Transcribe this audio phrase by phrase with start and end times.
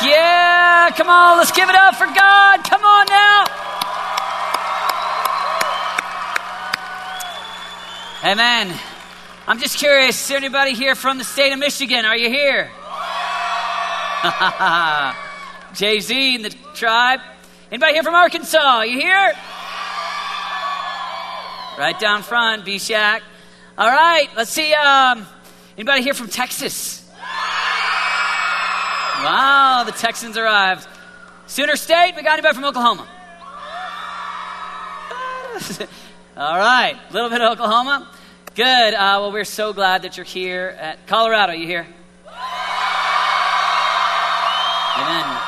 [0.02, 2.64] yeah, come on, let's give it up for God.
[2.64, 3.44] Come on now.
[8.24, 8.74] Amen.
[9.46, 12.06] I'm just curious, is there anybody here from the state of Michigan?
[12.06, 12.70] Are you here?
[15.74, 17.20] Jay Z and the tribe.
[17.70, 18.82] Anybody here from Arkansas?
[18.82, 19.34] You here?
[21.76, 23.22] Right down front, B Shack.
[23.78, 24.74] All right, let's see.
[24.74, 25.26] Um,
[25.78, 27.08] anybody here from Texas?
[29.24, 30.86] Wow, the Texans arrived.
[31.46, 33.08] Sooner State, we got anybody from Oklahoma?
[36.36, 38.10] All right, a little bit of Oklahoma.
[38.54, 38.92] Good.
[38.92, 41.54] Uh, well, we're so glad that you're here at Colorado.
[41.54, 41.86] You here?
[44.98, 45.40] Amen.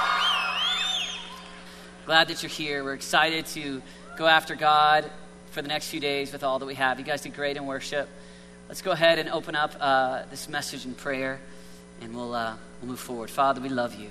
[2.06, 2.82] Glad that you're here.
[2.84, 3.82] We're excited to
[4.16, 5.10] go after God
[5.54, 6.98] for the next few days with all that we have.
[6.98, 8.08] You guys did great in worship.
[8.66, 11.38] Let's go ahead and open up uh, this message in prayer,
[12.00, 13.30] and we'll, uh, we'll move forward.
[13.30, 14.10] Father, we love you.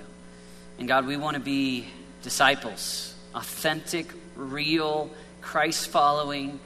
[0.78, 1.84] And God, we want to be
[2.22, 4.06] disciples, authentic,
[4.36, 5.10] real,
[5.42, 6.60] Christ following,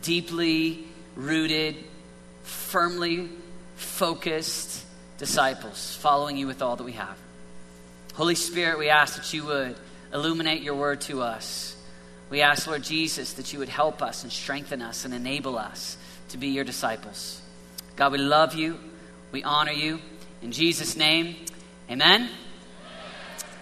[0.00, 0.84] deeply
[1.16, 1.74] rooted,
[2.44, 3.28] firmly
[3.74, 4.86] focused
[5.18, 7.18] disciples, following you with all that we have.
[8.14, 9.74] Holy Spirit, we ask that you would
[10.12, 11.74] illuminate your word to us.
[12.34, 15.96] We ask, Lord Jesus, that you would help us and strengthen us and enable us
[16.30, 17.40] to be your disciples.
[17.94, 18.76] God, we love you.
[19.30, 20.00] We honor you.
[20.42, 21.36] In Jesus' name,
[21.88, 22.28] amen.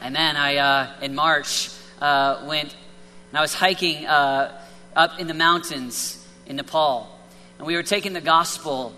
[0.03, 0.37] Amen.
[0.39, 1.69] I, uh, in March,
[2.01, 2.75] uh, went
[3.29, 4.59] and I was hiking uh,
[4.97, 7.15] up in the mountains in Nepal.
[7.59, 8.95] And we were taking the gospel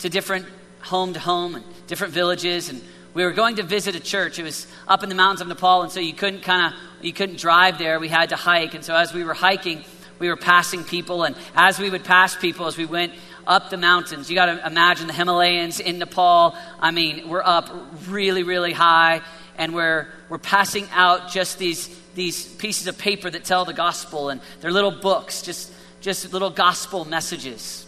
[0.00, 0.44] to different
[0.82, 2.68] home to home and different villages.
[2.68, 2.82] And
[3.14, 4.38] we were going to visit a church.
[4.38, 7.12] It was up in the mountains of Nepal, and so you couldn't kind of you
[7.12, 7.98] couldn't drive there.
[8.00, 9.84] We had to hike, and so as we were hiking,
[10.18, 13.12] we were passing people, and as we would pass people, as we went
[13.46, 16.54] up the mountains, you got to imagine the Himalayas in Nepal.
[16.80, 17.70] I mean, we're up
[18.08, 19.22] really, really high,
[19.56, 24.28] and we're we're passing out just these these pieces of paper that tell the gospel,
[24.28, 27.87] and they're little books, just just little gospel messages.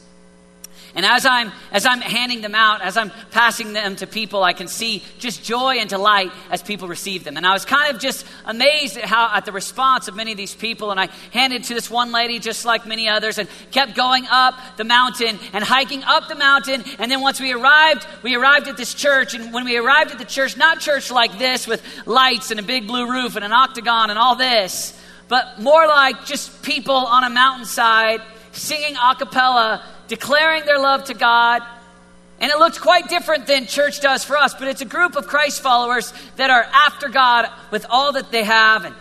[0.94, 4.52] And as I'm, as I'm handing them out, as I'm passing them to people, I
[4.52, 7.36] can see just joy and delight as people receive them.
[7.36, 10.36] And I was kind of just amazed at how, at the response of many of
[10.36, 10.90] these people.
[10.90, 14.54] And I handed to this one lady, just like many others, and kept going up
[14.76, 16.82] the mountain and hiking up the mountain.
[16.98, 19.34] And then once we arrived, we arrived at this church.
[19.34, 22.64] And when we arrived at the church, not church like this with lights and a
[22.64, 24.98] big blue roof and an octagon and all this,
[25.28, 28.20] but more like just people on a mountainside
[28.52, 31.62] singing a cappella declaring their love to God.
[32.40, 35.26] And it looked quite different than church does for us, but it's a group of
[35.26, 38.84] Christ followers that are after God with all that they have.
[38.84, 38.94] And,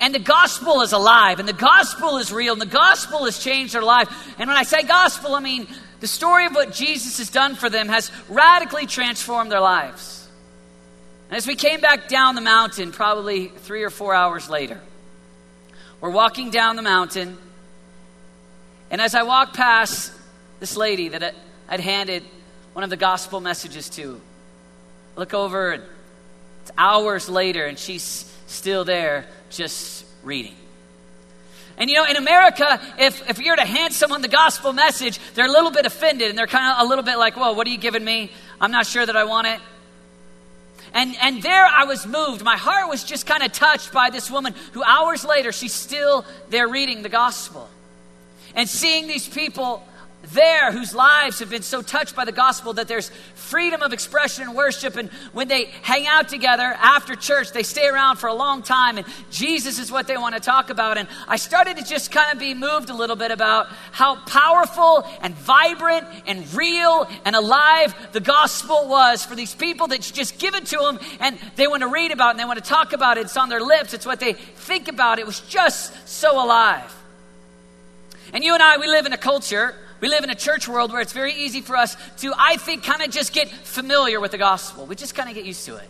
[0.00, 3.74] and the gospel is alive, and the gospel is real, and the gospel has changed
[3.74, 4.08] their life.
[4.38, 5.68] And when I say gospel, I mean
[6.00, 10.26] the story of what Jesus has done for them has radically transformed their lives.
[11.28, 14.80] And as we came back down the mountain, probably three or four hours later,
[16.00, 17.36] we're walking down the mountain.
[18.90, 20.12] And as I walk past
[20.60, 21.34] this lady that
[21.68, 22.22] I'd handed
[22.72, 24.20] one of the gospel messages to.
[25.16, 25.82] Look over, and
[26.62, 30.54] it's hours later, and she's still there just reading.
[31.76, 35.46] And you know, in America, if, if you're to hand someone the gospel message, they're
[35.46, 37.70] a little bit offended and they're kind of a little bit like, Whoa, what are
[37.70, 38.32] you giving me?
[38.60, 39.60] I'm not sure that I want it.
[40.92, 42.42] And, and there I was moved.
[42.42, 46.24] My heart was just kind of touched by this woman who, hours later, she's still
[46.48, 47.68] there reading the gospel.
[48.54, 49.86] And seeing these people
[50.32, 54.44] there whose lives have been so touched by the gospel that there's freedom of expression
[54.44, 54.96] and worship.
[54.96, 58.98] And when they hang out together after church, they stay around for a long time,
[58.98, 60.98] and Jesus is what they want to talk about.
[60.98, 65.06] And I started to just kind of be moved a little bit about how powerful
[65.22, 70.54] and vibrant and real and alive the gospel was for these people that just give
[70.54, 72.92] it to them and they want to read about it and they want to talk
[72.92, 73.22] about it.
[73.22, 75.18] It's on their lips, it's what they think about.
[75.18, 76.94] It was just so alive.
[78.32, 80.92] And you and I, we live in a culture we live in a church world
[80.92, 84.30] where it's very easy for us to, I think, kind of just get familiar with
[84.30, 84.86] the gospel.
[84.86, 85.88] We just kind of get used to it.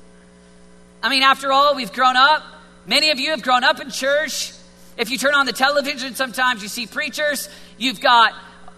[1.03, 2.43] I mean, after all, we've grown up.
[2.87, 4.53] Many of you have grown up in church.
[4.97, 7.49] If you turn on the television, sometimes you see preachers.
[7.77, 8.33] You've got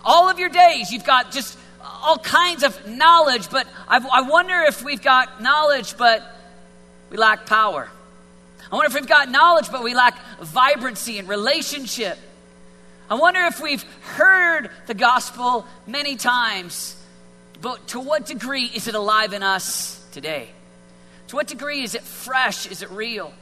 [0.05, 4.62] all of your days, you've got just all kinds of knowledge, but I've, i wonder
[4.62, 6.23] if we've got knowledge, but
[7.11, 7.88] we lack power.
[8.71, 12.19] I wonder if we've got knowledge, but we lack vibrancy and relationship.
[13.10, 16.94] I wonder if we've heard the gospel many times,
[17.60, 20.48] but to what degree is it alive in us today?
[21.28, 22.70] To what degree is it fresh?
[22.70, 23.32] Is it real?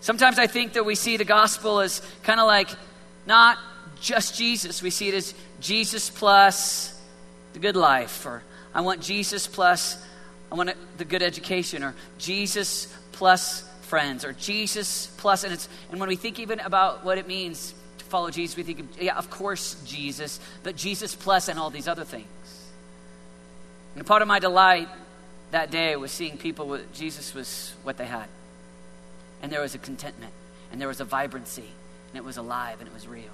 [0.00, 2.70] Sometimes I think that we see the gospel as kind of like
[3.26, 3.58] not
[4.00, 4.80] just Jesus.
[4.80, 6.96] We see it as Jesus plus
[7.54, 10.00] the good life, or I want Jesus plus
[10.52, 15.98] I want the good education, or Jesus plus friends, or Jesus plus, and it's and
[15.98, 17.74] when we think even about what it means
[18.08, 22.04] follow Jesus, we think, yeah, of course Jesus, but Jesus plus and all these other
[22.04, 22.26] things.
[23.96, 24.88] And part of my delight
[25.50, 28.26] that day was seeing people with Jesus was what they had,
[29.42, 30.32] and there was a contentment,
[30.70, 31.68] and there was a vibrancy,
[32.10, 33.24] and it was alive, and it was real.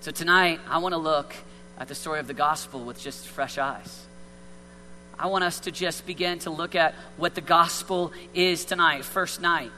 [0.00, 1.34] So tonight, I want to look
[1.78, 4.06] at the story of the gospel with just fresh eyes.
[5.18, 9.40] I want us to just begin to look at what the gospel is tonight, first
[9.40, 9.70] night.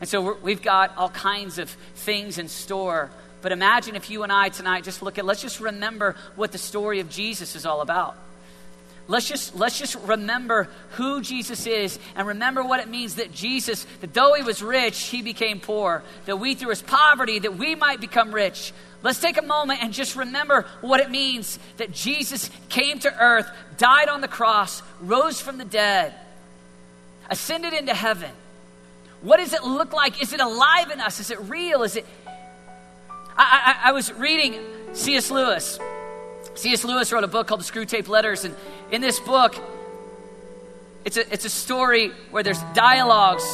[0.00, 3.10] And so we've got all kinds of things in store.
[3.42, 6.58] But imagine if you and I tonight just look at, let's just remember what the
[6.58, 8.16] story of Jesus is all about.
[9.10, 13.86] Let's just, let's just remember who Jesus is and remember what it means that Jesus,
[14.02, 16.02] that though he was rich, he became poor.
[16.26, 18.72] That we, through his poverty, that we might become rich.
[19.02, 23.48] Let's take a moment and just remember what it means that Jesus came to earth,
[23.78, 26.12] died on the cross, rose from the dead,
[27.30, 28.30] ascended into heaven.
[29.22, 30.22] What does it look like?
[30.22, 31.20] Is it alive in us?
[31.20, 31.82] Is it real?
[31.82, 32.06] Is it.
[33.36, 34.60] I, I, I was reading
[34.92, 35.30] C.S.
[35.30, 35.78] Lewis.
[36.54, 36.84] C.S.
[36.84, 38.54] Lewis wrote a book called The Screwtape Letters, and
[38.90, 39.56] in this book,
[41.04, 43.44] it's a, it's a story where there's dialogues.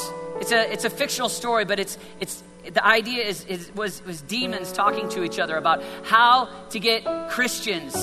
[0.40, 4.22] It's a, it's a fictional story, but it's, it's, the idea is, is, was, was
[4.22, 7.94] demons talking to each other about how to get Christians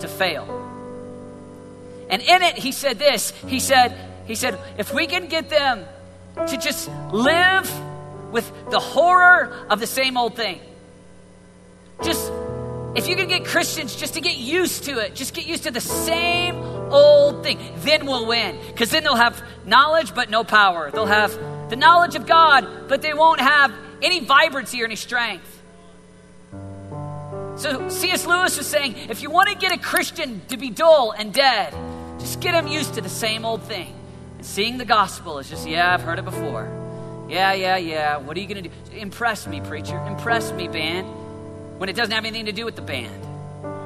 [0.00, 0.48] to fail.
[2.10, 3.30] And in it, he said this.
[3.46, 3.96] He said,
[4.26, 5.84] he said, if we can get them
[6.34, 7.70] to just live
[8.32, 10.60] with the horror of the same old thing,
[12.02, 12.32] just
[12.94, 15.70] if you can get Christians just to get used to it, just get used to
[15.70, 16.56] the same
[16.92, 18.56] old thing, then we'll win.
[18.68, 20.90] Because then they'll have knowledge but no power.
[20.90, 21.32] They'll have
[21.70, 25.50] the knowledge of God, but they won't have any vibrancy or any strength.
[27.56, 28.26] So C.S.
[28.26, 31.74] Lewis was saying if you want to get a Christian to be dull and dead,
[32.18, 33.94] just get them used to the same old thing.
[34.44, 36.68] Seeing the gospel is just, yeah, I've heard it before.
[37.30, 38.18] Yeah, yeah, yeah.
[38.18, 38.96] What are you going to do?
[38.96, 39.98] Impress me, preacher.
[40.06, 41.08] Impress me, band
[41.78, 43.24] when it doesn't have anything to do with the band.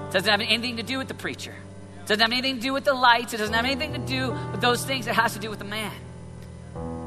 [0.09, 1.55] It doesn't have anything to do with the preacher.
[2.03, 3.33] It doesn't have anything to do with the lights.
[3.33, 5.07] It doesn't have anything to do with those things.
[5.07, 5.93] It has to do with the man.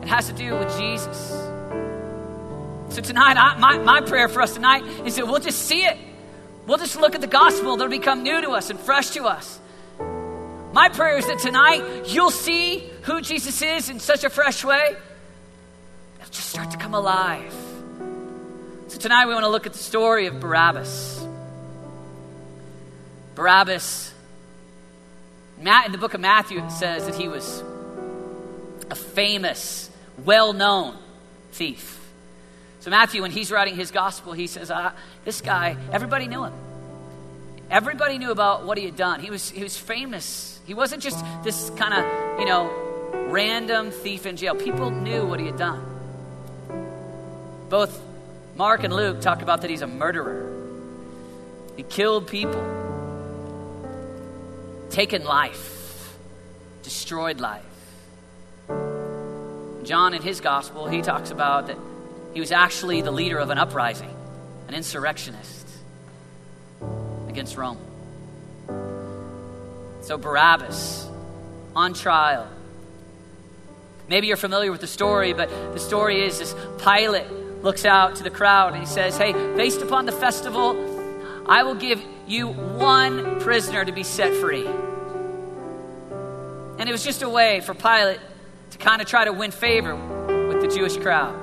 [0.02, 1.30] It has to do with Jesus.
[2.96, 5.98] So tonight, I, my, my prayer for us tonight is that we'll just see it.
[6.68, 7.76] We'll just look at the gospel.
[7.76, 9.60] That'll become new to us and fresh to us.
[10.74, 14.96] My prayer is that tonight you'll see who Jesus is in such a fresh way.
[16.20, 17.54] It'll just start to come alive.
[18.88, 21.26] So tonight we want to look at the story of Barabbas.
[23.36, 24.14] Barabbas,
[25.58, 27.64] in the book of Matthew, it says that he was
[28.90, 29.90] a famous,
[30.26, 30.98] well known
[31.52, 32.00] thief.
[32.82, 34.94] So, Matthew, when he's writing his gospel, he says, ah,
[35.24, 36.54] This guy, everybody knew him.
[37.70, 39.20] Everybody knew about what he had done.
[39.20, 40.60] He was, he was famous.
[40.66, 44.56] He wasn't just this kind of, you know, random thief in jail.
[44.56, 45.86] People knew what he had done.
[47.70, 48.02] Both
[48.56, 50.52] Mark and Luke talk about that he's a murderer.
[51.78, 52.62] He killed people,
[54.90, 56.16] taken life,
[56.84, 57.64] destroyed life.
[59.84, 61.78] John, in his gospel, he talks about that
[62.34, 64.14] he was actually the leader of an uprising,
[64.68, 65.68] an insurrectionist
[67.28, 67.78] against Rome.
[70.02, 71.08] So, Barabbas
[71.76, 72.48] on trial.
[74.12, 76.54] Maybe you're familiar with the story, but the story is this
[76.84, 77.32] Pilate
[77.64, 81.76] looks out to the crowd and he says, Hey, based upon the festival, I will
[81.76, 84.68] give you one prisoner to be set free.
[86.78, 88.20] And it was just a way for Pilate
[88.72, 91.34] to kind of try to win favor with the Jewish crowd.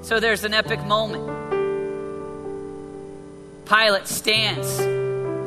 [0.00, 1.26] So there's an epic moment.
[3.66, 4.78] Pilate stands,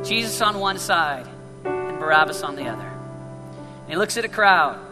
[0.08, 1.28] Jesus on one side
[1.66, 2.88] and Barabbas on the other.
[3.82, 4.91] And he looks at a crowd.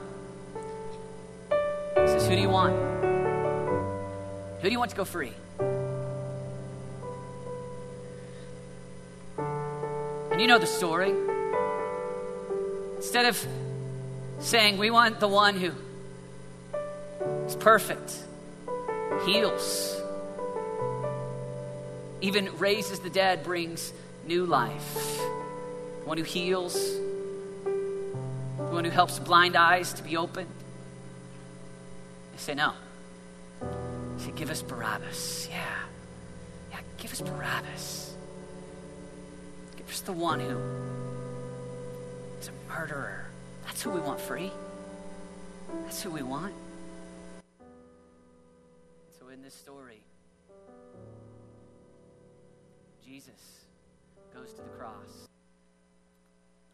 [2.29, 2.75] Who do you want?
[4.61, 5.33] Who do you want to go free?
[10.31, 11.11] And you know the story.
[12.97, 13.47] Instead of
[14.41, 15.71] saying, We want the one who
[17.47, 18.23] is perfect,
[19.25, 19.99] heals,
[22.21, 23.91] even raises the dead, brings
[24.27, 26.75] new life, the one who heals,
[27.63, 30.53] the one who helps blind eyes to be opened.
[32.39, 32.71] They say, No.
[34.17, 35.49] Say, give us Barabbas.
[35.51, 35.75] Yeah.
[36.71, 38.15] Yeah, give us Barabbas.
[39.75, 40.57] Give us the one who
[42.39, 43.25] is a murderer.
[43.65, 44.51] That's who we want free.
[45.83, 46.53] That's who we want.
[49.19, 49.99] So, in this story,
[53.05, 53.65] Jesus
[54.33, 55.27] goes to the cross.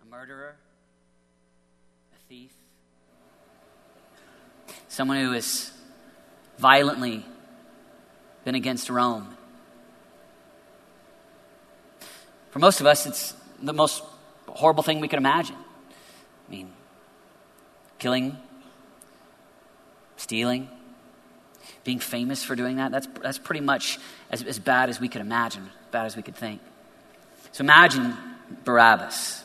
[0.03, 0.57] a murderer,
[2.13, 2.53] a thief,
[4.87, 5.71] someone who has
[6.57, 7.25] violently
[8.43, 9.35] been against Rome.
[12.51, 14.03] For most of us, it's the most
[14.47, 15.55] horrible thing we could imagine.
[15.55, 16.71] I mean,
[17.99, 18.37] killing,
[20.17, 20.69] stealing,
[21.83, 23.99] being famous for doing that, that's, that's pretty much
[24.31, 26.61] as, as bad as we could imagine, as bad as we could think.
[27.51, 28.15] So imagine
[28.63, 29.43] Barabbas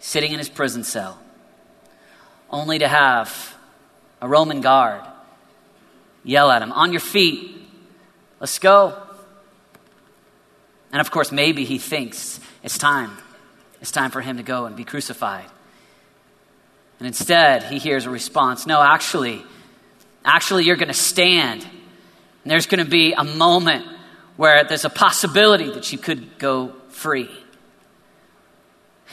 [0.00, 1.18] sitting in his prison cell,
[2.50, 3.53] only to have
[4.20, 5.02] a Roman guard
[6.24, 7.56] yell at him, On your feet,
[8.40, 9.00] let's go.
[10.92, 13.10] And of course, maybe he thinks it's time.
[13.80, 15.44] It's time for him to go and be crucified.
[16.98, 19.44] And instead, he hears a response No, actually,
[20.24, 21.62] actually, you're going to stand.
[21.62, 23.86] And there's going to be a moment
[24.36, 27.30] where there's a possibility that you could go free.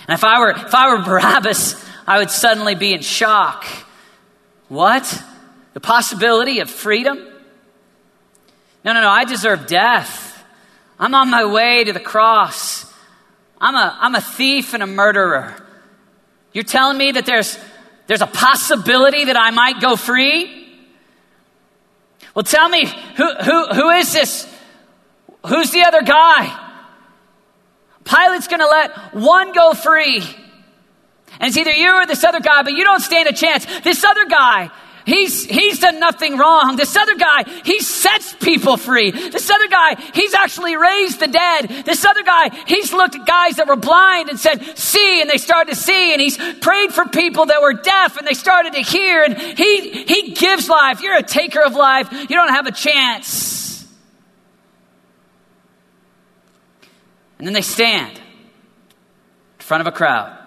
[0.08, 3.66] And if I were, if I were Barabbas, I would suddenly be in shock.
[4.72, 5.22] What?
[5.74, 7.18] The possibility of freedom?
[8.86, 10.46] No, no, no, I deserve death.
[10.98, 12.86] I'm on my way to the cross.
[13.60, 15.58] I'm a, I'm a thief and a murderer.
[16.54, 17.60] You're telling me that there's,
[18.08, 20.70] there's a possibility that I might go free?
[22.34, 22.86] Well, tell me,
[23.18, 24.48] who, who, who is this?
[25.48, 26.70] Who's the other guy?
[28.06, 30.24] Pilate's going to let one go free.
[31.42, 33.66] And it's either you or this other guy, but you don't stand a chance.
[33.82, 34.72] This other guy,
[35.06, 36.76] He's, he's done nothing wrong.
[36.76, 39.12] This other guy, he sets people free.
[39.12, 41.86] This other guy, he's actually raised the dead.
[41.86, 45.38] This other guy, he's looked at guys that were blind and said, see, and they
[45.38, 46.14] started to see.
[46.14, 49.24] And he's prayed for people that were deaf and they started to hear.
[49.24, 51.02] And he, he gives life.
[51.02, 52.12] You're a taker of life.
[52.12, 53.84] You don't have a chance.
[57.40, 58.22] And then they stand in
[59.58, 60.41] front of a crowd.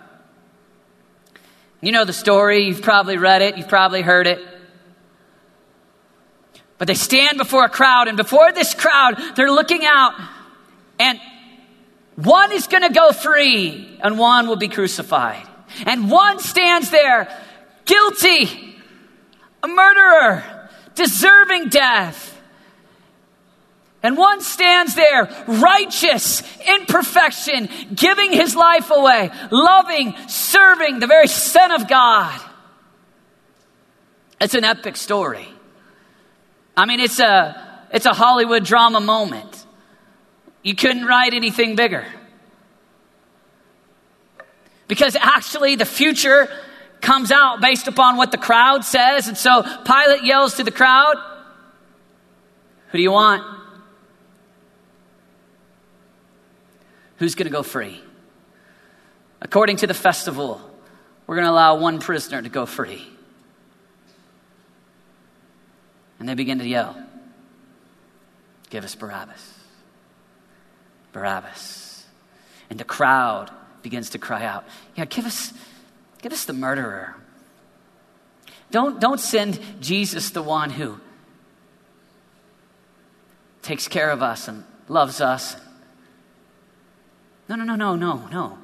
[1.84, 4.40] You know the story, you've probably read it, you've probably heard it.
[6.78, 10.14] But they stand before a crowd, and before this crowd, they're looking out,
[10.98, 11.20] and
[12.16, 15.46] one is going to go free, and one will be crucified.
[15.84, 17.28] And one stands there,
[17.84, 18.78] guilty,
[19.62, 22.33] a murderer, deserving death.
[24.04, 31.26] And one stands there, righteous, in perfection, giving his life away, loving, serving the very
[31.26, 32.38] Son of God.
[34.42, 35.49] It's an epic story.
[36.76, 39.64] I mean, it's a, it's a Hollywood drama moment.
[40.62, 42.04] You couldn't write anything bigger.
[44.87, 46.50] Because actually, the future
[47.00, 49.28] comes out based upon what the crowd says.
[49.28, 51.16] And so Pilate yells to the crowd,
[52.90, 53.53] Who do you want?
[57.18, 58.02] Who's going to go free?
[59.40, 60.61] According to the festival,
[61.26, 63.06] we're going to allow one prisoner to go free.
[66.18, 66.97] And they begin to yell,
[68.71, 69.59] Give us Barabbas.
[71.12, 72.06] Barabbas.
[72.71, 73.50] And the crowd
[73.83, 74.64] begins to cry out,
[74.97, 75.52] Yeah, give us,
[76.23, 77.14] give us the murderer.
[78.71, 80.99] Don't, don't send Jesus, the one who
[83.62, 85.56] takes care of us and loves us
[87.48, 88.58] no, no, no, no, no, no.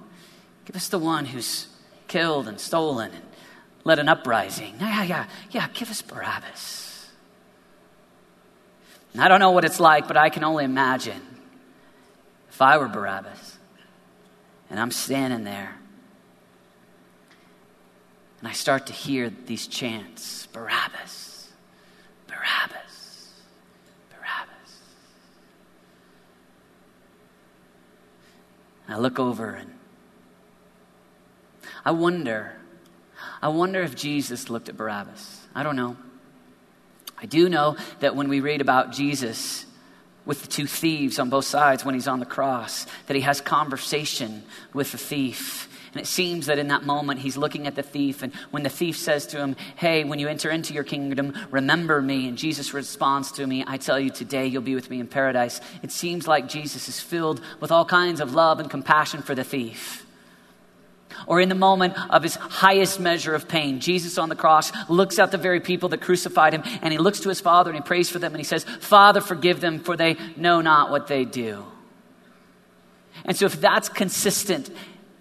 [0.64, 1.66] Give us the one who's
[2.08, 3.24] killed and stolen and
[3.84, 4.74] led an uprising.
[4.80, 5.68] Yeah, yeah, yeah.
[5.74, 7.08] Give us Barabbas.
[9.12, 11.20] And I don't know what it's like, but I can only imagine
[12.48, 13.58] if I were Barabbas
[14.70, 15.76] and I'm standing there
[18.38, 21.48] and I start to hear these chants Barabbas,
[22.26, 22.89] Barabbas.
[28.92, 29.70] I look over and
[31.84, 32.56] I wonder,
[33.40, 35.46] I wonder if Jesus looked at Barabbas.
[35.54, 35.96] I don't know.
[37.18, 39.66] I do know that when we read about Jesus
[40.24, 43.40] with the two thieves on both sides when he's on the cross, that he has
[43.40, 47.82] conversation with the thief and it seems that in that moment, he's looking at the
[47.82, 48.22] thief.
[48.22, 52.00] And when the thief says to him, Hey, when you enter into your kingdom, remember
[52.00, 52.28] me.
[52.28, 55.60] And Jesus responds to me, I tell you, today you'll be with me in paradise.
[55.82, 59.42] It seems like Jesus is filled with all kinds of love and compassion for the
[59.42, 60.06] thief.
[61.26, 65.18] Or in the moment of his highest measure of pain, Jesus on the cross looks
[65.18, 67.82] at the very people that crucified him and he looks to his Father and he
[67.82, 71.24] prays for them and he says, Father, forgive them, for they know not what they
[71.24, 71.64] do.
[73.24, 74.70] And so, if that's consistent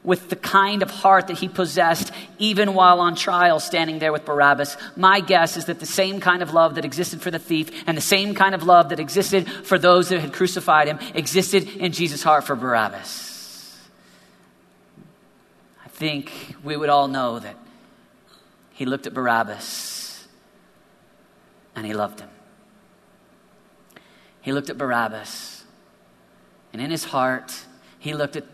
[0.04, 4.26] with the kind of heart that he possessed even while on trial standing there with
[4.26, 4.78] Barabbas.
[4.96, 7.98] My guess is that the same kind of love that existed for the thief and
[7.98, 11.92] the same kind of love that existed for those that had crucified him existed in
[11.92, 13.88] Jesus' heart for Barabbas.
[15.86, 17.58] I think we would all know that
[18.72, 20.28] he looked at Barabbas
[21.76, 22.30] and he loved him.
[24.42, 25.64] He looked at Barabbas,
[26.72, 27.54] and in his heart,
[28.00, 28.46] he looked at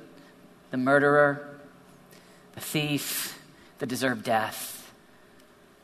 [0.75, 1.58] the murderer,
[2.53, 3.39] the thief
[3.79, 4.91] that deserved death.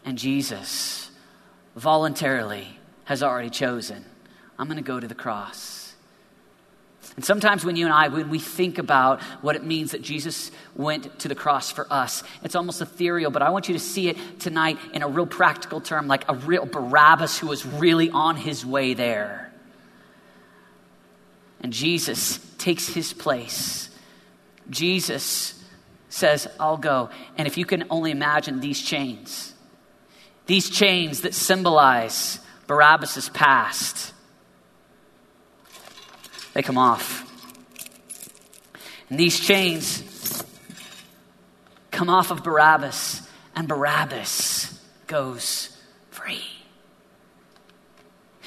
[0.03, 1.10] And Jesus
[1.77, 4.03] voluntarily has already chosen
[4.60, 5.95] I'm going to go to the cross.
[7.15, 10.51] And sometimes when you and I, when we think about what it means that Jesus
[10.75, 14.10] went to the cross for us, it's almost ethereal, but I want you to see
[14.10, 18.36] it tonight in a real practical term, like a real Barabbas who was really on
[18.36, 19.53] his way there.
[21.62, 23.88] And Jesus takes his place.
[24.71, 25.63] Jesus
[26.09, 27.09] says, I'll go.
[27.37, 29.53] And if you can only imagine these chains,
[30.47, 34.11] these chains that symbolize Barabbas' past
[36.53, 37.27] they come off.
[39.09, 40.43] And these chains
[41.91, 45.77] come off of Barabbas, and Barabbas goes
[46.09, 46.43] free.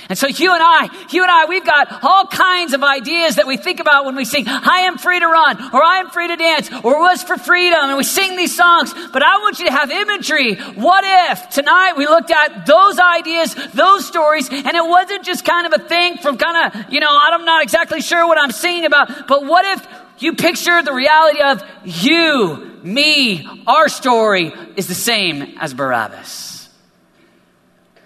[0.09, 3.47] And so you and I, you and I, we've got all kinds of ideas that
[3.47, 6.29] we think about when we sing, I am free to run, or I am free
[6.29, 8.93] to dance, or was for freedom, and we sing these songs.
[9.13, 10.57] But I want you to have imagery.
[10.57, 15.67] What if tonight we looked at those ideas, those stories, and it wasn't just kind
[15.67, 18.85] of a thing from kind of, you know, I'm not exactly sure what I'm singing
[18.85, 19.87] about, but what if
[20.19, 26.69] you picture the reality of you, me, our story is the same as Barabbas.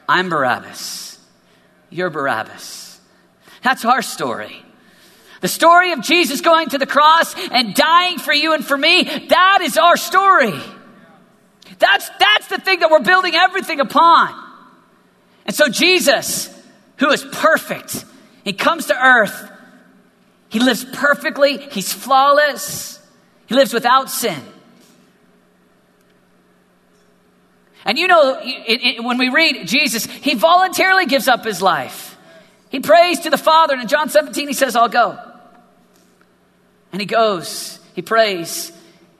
[0.09, 1.08] I'm Barabbas.
[1.91, 3.01] You're Barabbas.
[3.63, 4.65] That's our story.
[5.41, 9.05] The story of Jesus going to the cross and dying for you and for me,
[9.29, 10.55] that is our story.
[11.79, 14.35] That's, that's the thing that we're building everything upon.
[15.47, 16.55] And so Jesus,
[16.97, 18.05] who is perfect,
[18.45, 19.51] he comes to earth.
[20.49, 21.59] He lives perfectly.
[21.59, 23.01] He's flawless.
[23.47, 24.43] He lives without sin.
[27.85, 32.17] And you know, it, it, when we read Jesus, he voluntarily gives up his life.
[32.71, 35.19] He prays to the Father, and in John 17, he says, I'll go.
[36.93, 38.73] And he goes, he prays.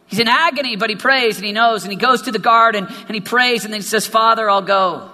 [0.07, 2.87] He's in agony, but he prays and he knows, and he goes to the garden
[2.87, 5.11] and he prays, and then he says, Father, I'll go.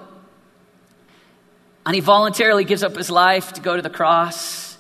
[1.85, 4.79] And he voluntarily gives up his life to go to the cross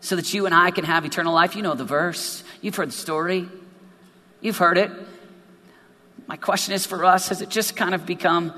[0.00, 1.56] so that you and I can have eternal life.
[1.56, 3.48] You know the verse, you've heard the story,
[4.42, 4.90] you've heard it.
[6.26, 8.52] My question is for us has it just kind of become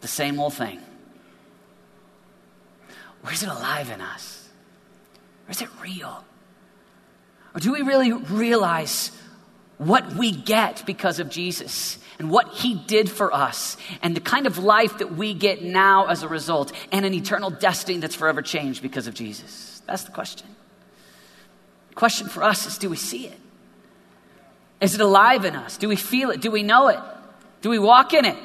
[0.00, 0.80] the same old thing?
[3.24, 4.48] Or is it alive in us?
[5.46, 6.24] Or is it real?
[7.54, 9.10] Or do we really realize
[9.78, 14.46] what we get because of Jesus and what he did for us and the kind
[14.46, 18.42] of life that we get now as a result and an eternal destiny that's forever
[18.42, 19.82] changed because of Jesus?
[19.86, 20.48] That's the question.
[21.90, 23.38] The question for us is do we see it?
[24.80, 25.76] Is it alive in us?
[25.76, 26.40] Do we feel it?
[26.40, 27.00] Do we know it?
[27.62, 28.36] Do we walk in it?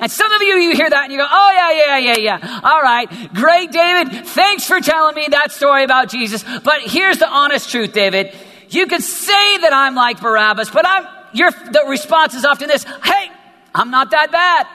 [0.00, 2.60] And some of you, you hear that and you go, oh, yeah, yeah, yeah, yeah.
[2.64, 3.06] All right.
[3.34, 4.26] Great, David.
[4.26, 6.42] Thanks for telling me that story about Jesus.
[6.42, 8.34] But here's the honest truth, David.
[8.70, 12.84] You can say that I'm like Barabbas, but I'm, your, the response is often this
[12.84, 13.30] hey,
[13.74, 14.66] I'm not that bad.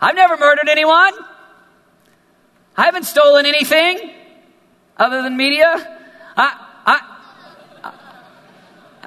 [0.00, 1.12] I've never murdered anyone.
[2.76, 4.10] I haven't stolen anything
[4.96, 5.74] other than media.
[6.36, 7.15] I, I,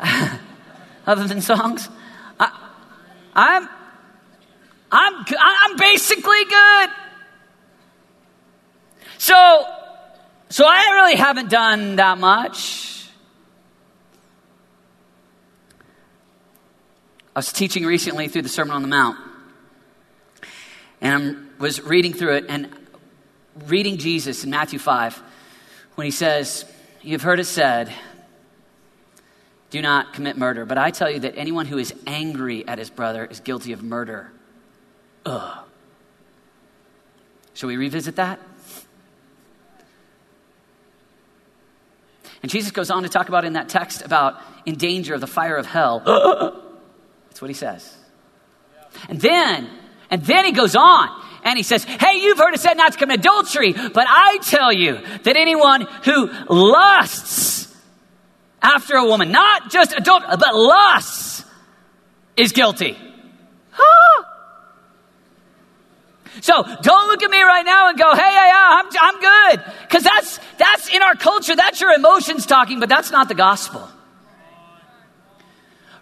[1.08, 1.90] other than songs.
[2.40, 2.52] I,
[3.34, 3.70] I'm,
[4.92, 6.90] I'm, I'm basically good.
[9.18, 9.66] So,
[10.50, 13.10] so I really haven't done that much.
[17.36, 19.18] I was teaching recently through the Sermon on the Mount,
[21.00, 22.70] and I was reading through it and
[23.68, 25.22] reading Jesus in Matthew 5
[25.96, 26.66] when he says,
[27.02, 27.94] You've heard it said,
[29.70, 30.66] do not commit murder.
[30.66, 33.84] But I tell you that anyone who is angry at his brother is guilty of
[33.84, 34.32] murder.
[35.26, 35.66] Ugh.
[37.54, 38.40] Shall we revisit that?
[42.42, 45.28] And Jesus goes on to talk about in that text about in danger of the
[45.28, 46.00] fire of hell.
[47.28, 47.98] That's what he says.
[49.10, 49.70] And then,
[50.10, 51.10] and then he goes on
[51.44, 54.72] and he says, Hey, you've heard it said not to commit adultery, but I tell
[54.72, 57.59] you that anyone who lusts
[58.62, 61.46] after a woman, not just adult, but lust
[62.36, 62.98] is guilty.
[66.42, 69.74] So don't look at me right now and go, hey, yeah, yeah, I'm, I'm good.
[69.82, 73.88] Because that's, that's in our culture, that's your emotions talking, but that's not the gospel.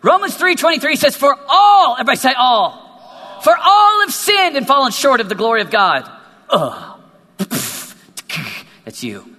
[0.01, 2.71] Romans 3.23 says, for all, everybody say all.
[2.71, 3.41] all.
[3.41, 6.09] For all have sinned and fallen short of the glory of God.
[6.49, 6.99] Ugh.
[8.85, 9.36] That's you.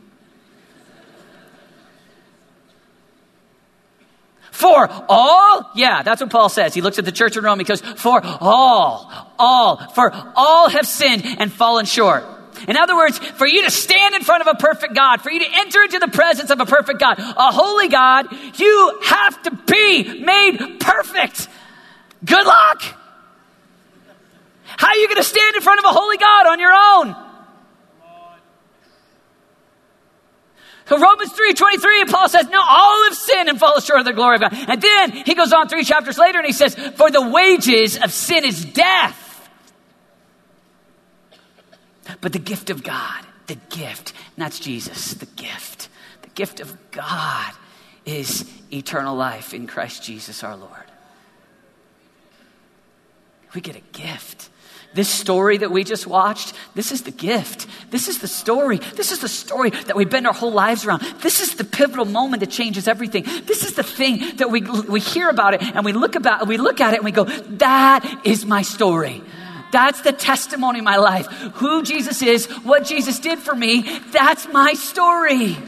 [4.59, 5.71] For all?
[5.77, 6.75] Yeah, that's what Paul says.
[6.75, 7.61] He looks at the church in Rome.
[7.61, 12.25] He goes, For all, all, for all have sinned and fallen short.
[12.66, 15.38] In other words, for you to stand in front of a perfect God, for you
[15.38, 18.27] to enter into the presence of a perfect God, a holy God,
[18.59, 21.47] you have to be made perfect.
[22.25, 22.83] Good luck.
[24.64, 27.28] How are you going to stand in front of a holy God on your own?
[30.96, 34.37] Romans 3 23, Paul says, No, all have sinned and fall short of the glory
[34.37, 34.55] of God.
[34.55, 38.12] And then he goes on three chapters later and he says, For the wages of
[38.12, 39.27] sin is death.
[42.20, 45.88] But the gift of God, the gift, and that's Jesus, the gift.
[46.22, 47.53] The gift of God
[48.07, 50.72] is eternal life in Christ Jesus our Lord.
[53.55, 54.48] We get a gift.
[54.94, 57.66] This story that we just watched, this is the gift.
[57.90, 58.79] This is the story.
[58.79, 61.03] This is the story that we bend our whole lives around.
[61.20, 63.24] This is the pivotal moment that changes everything.
[63.44, 66.57] This is the thing that we, we hear about it and we look about we
[66.57, 69.22] look at it and we go, that is my story.
[69.70, 71.27] That's the testimony of my life.
[71.57, 75.59] Who Jesus is, what Jesus did for me, that's my story.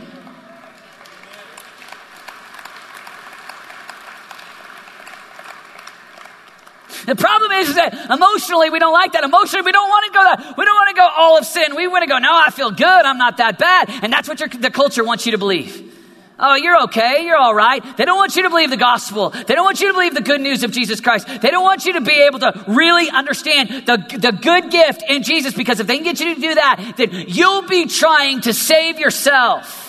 [7.06, 9.24] The problem is, that emotionally we don't like that.
[9.24, 10.58] Emotionally we don't want to go that.
[10.58, 11.76] We don't want to go all of sin.
[11.76, 12.84] We want to go, no, I feel good.
[12.86, 13.90] I'm not that bad.
[14.02, 15.90] And that's what the culture wants you to believe.
[16.42, 17.26] Oh, you're okay.
[17.26, 17.84] You're all right.
[17.98, 19.28] They don't want you to believe the gospel.
[19.28, 21.26] They don't want you to believe the good news of Jesus Christ.
[21.26, 25.22] They don't want you to be able to really understand the, the good gift in
[25.22, 28.54] Jesus because if they can get you to do that, then you'll be trying to
[28.54, 29.86] save yourself.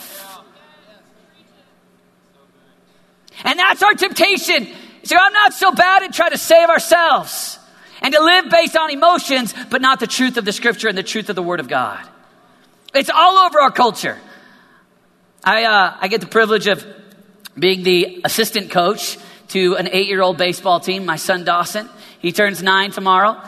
[3.44, 4.68] And that's our temptation.
[5.04, 7.60] So I'm not so bad at trying to save ourselves
[8.02, 11.04] and to live based on emotions, but not the truth of the scripture and the
[11.04, 12.08] truth of the word of God.
[12.94, 14.18] It's all over our culture.
[15.44, 16.86] I, uh, I get the privilege of
[17.58, 19.18] being the assistant coach
[19.50, 21.90] to an eight year old baseball team, my son Dawson.
[22.20, 23.42] He turns nine tomorrow.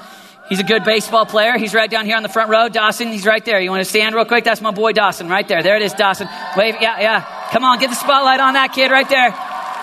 [0.49, 1.57] He's a good baseball player.
[1.57, 2.67] He's right down here on the front row.
[2.67, 3.59] Dawson, he's right there.
[3.61, 4.43] You want to stand real quick?
[4.43, 5.63] That's my boy Dawson right there.
[5.63, 6.27] There it is, Dawson.
[6.57, 7.49] Wave, yeah, yeah.
[7.51, 9.31] Come on, get the spotlight on that kid right there.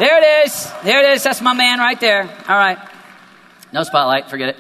[0.00, 0.72] There it is.
[0.82, 1.22] There it is.
[1.22, 2.22] That's my man right there.
[2.22, 2.78] All right.
[3.70, 4.30] No spotlight.
[4.30, 4.56] Forget it.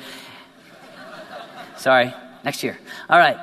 [1.78, 2.12] Sorry.
[2.44, 2.78] Next year.
[3.08, 3.38] All right.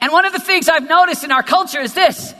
[0.00, 2.32] And one of the things I've noticed in our culture is this.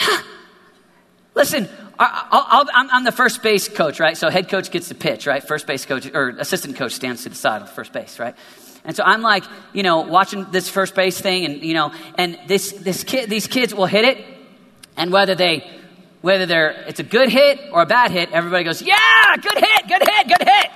[1.36, 4.16] Listen, i am the first base coach, right?
[4.16, 5.44] So head coach gets the pitch, right?
[5.46, 8.34] First base coach or assistant coach stands to the side of first base, right?
[8.84, 12.36] And so I'm like, you know, watching this first base thing, and you know, and
[12.48, 14.24] this this kid, these kids will hit it,
[14.96, 15.70] and whether they
[16.22, 19.88] whether they're it's a good hit or a bad hit, everybody goes, yeah, good hit,
[19.88, 20.70] good hit, good hit.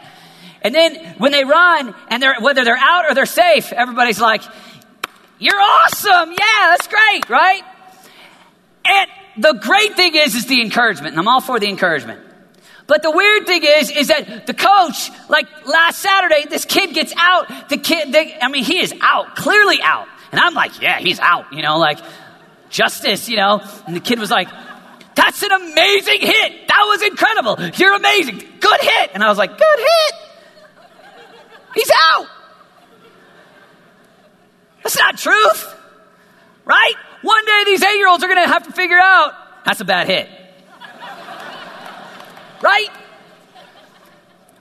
[0.63, 4.43] And then when they run and they're whether they're out or they're safe, everybody's like,
[5.39, 6.31] you're awesome.
[6.31, 7.63] Yeah, that's great, right?
[8.85, 9.11] And
[9.43, 11.13] the great thing is, is the encouragement.
[11.13, 12.21] And I'm all for the encouragement.
[12.87, 17.15] But the weird thing is, is that the coach, like last Saturday, this kid gets
[17.17, 17.69] out.
[17.69, 20.09] The kid, they, I mean, he is out, clearly out.
[20.33, 21.99] And I'm like, yeah, he's out, you know, like
[22.69, 23.63] justice, you know.
[23.87, 24.49] And the kid was like,
[25.15, 26.69] that's an amazing hit.
[26.69, 27.59] That was incredible.
[27.77, 28.43] You're amazing.
[28.61, 29.11] Good hit.
[29.15, 30.15] And I was like, good hit.
[31.75, 32.27] He's out.
[34.83, 35.75] That's not truth,
[36.65, 36.95] right?
[37.23, 39.85] One day these eight year olds are going to have to figure out that's a
[39.85, 40.29] bad hit.
[42.63, 42.89] right?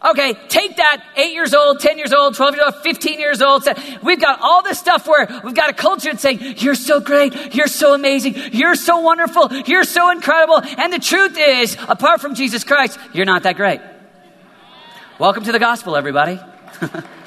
[0.03, 3.67] Okay, take that eight years old, 10 years old, 12 years old, 15 years old.
[4.01, 7.53] We've got all this stuff where we've got a culture that's saying, You're so great,
[7.53, 10.61] you're so amazing, you're so wonderful, you're so incredible.
[10.77, 13.81] And the truth is, apart from Jesus Christ, you're not that great.
[15.19, 16.39] Welcome to the gospel, everybody.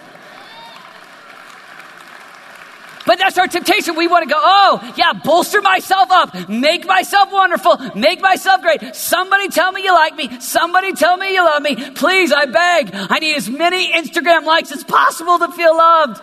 [3.06, 3.96] But that's our temptation.
[3.96, 8.94] We want to go, oh, yeah, bolster myself up, make myself wonderful, make myself great.
[8.94, 10.40] Somebody tell me you like me.
[10.40, 11.74] Somebody tell me you love me.
[11.92, 12.90] Please, I beg.
[12.92, 16.20] I need as many Instagram likes as possible to feel loved.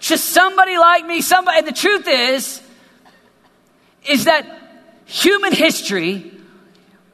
[0.00, 1.58] Just somebody like me, somebody.
[1.58, 2.60] And the truth is,
[4.06, 4.46] is that
[5.06, 6.30] human history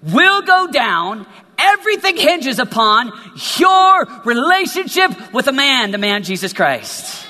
[0.02, 1.24] will go down.
[1.56, 3.12] Everything hinges upon
[3.58, 7.26] your relationship with a man, the man Jesus Christ.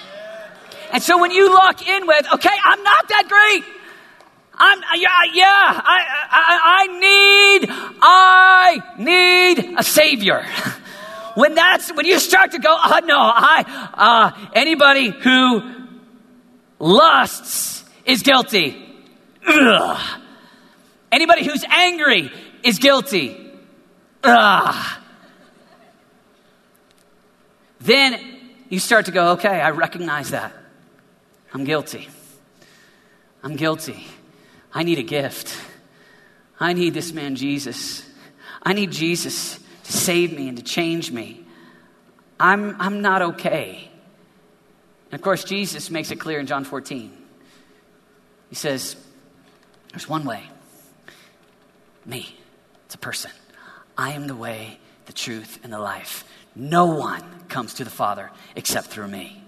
[0.92, 3.64] And so when you lock in with, okay, I'm not that great.
[4.54, 7.66] I'm, yeah, yeah, I, I, I need,
[8.02, 10.44] I need a savior.
[11.34, 15.62] when that's, when you start to go, oh no, I, uh, anybody who
[16.78, 18.86] lusts is guilty.
[19.46, 20.20] Ugh.
[21.10, 22.30] Anybody who's angry
[22.62, 23.52] is guilty.
[24.22, 24.98] Ugh.
[27.80, 28.20] Then
[28.68, 30.52] you start to go, okay, I recognize that.
[31.52, 32.08] I'm guilty.
[33.42, 34.06] I'm guilty.
[34.72, 35.56] I need a gift.
[36.58, 38.08] I need this man, Jesus.
[38.62, 41.44] I need Jesus to save me and to change me.
[42.38, 43.90] I'm, I'm not okay.
[45.10, 47.10] And of course, Jesus makes it clear in John 14.
[48.48, 48.96] He says,
[49.90, 50.44] There's one way
[52.06, 52.36] me.
[52.86, 53.30] It's a person.
[53.96, 56.24] I am the way, the truth, and the life.
[56.54, 59.42] No one comes to the Father except through me.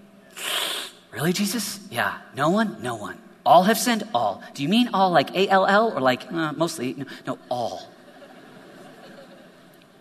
[1.13, 1.79] Really, Jesus?
[1.91, 2.19] Yeah.
[2.35, 2.83] No one?
[2.83, 3.19] No one.
[3.45, 4.05] All have sinned?
[4.15, 4.43] All.
[4.55, 6.95] Do you mean all like A L L or like uh, mostly?
[6.95, 7.83] No, no, all.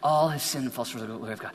[0.02, 1.52] all have sinned and fall the glory of God.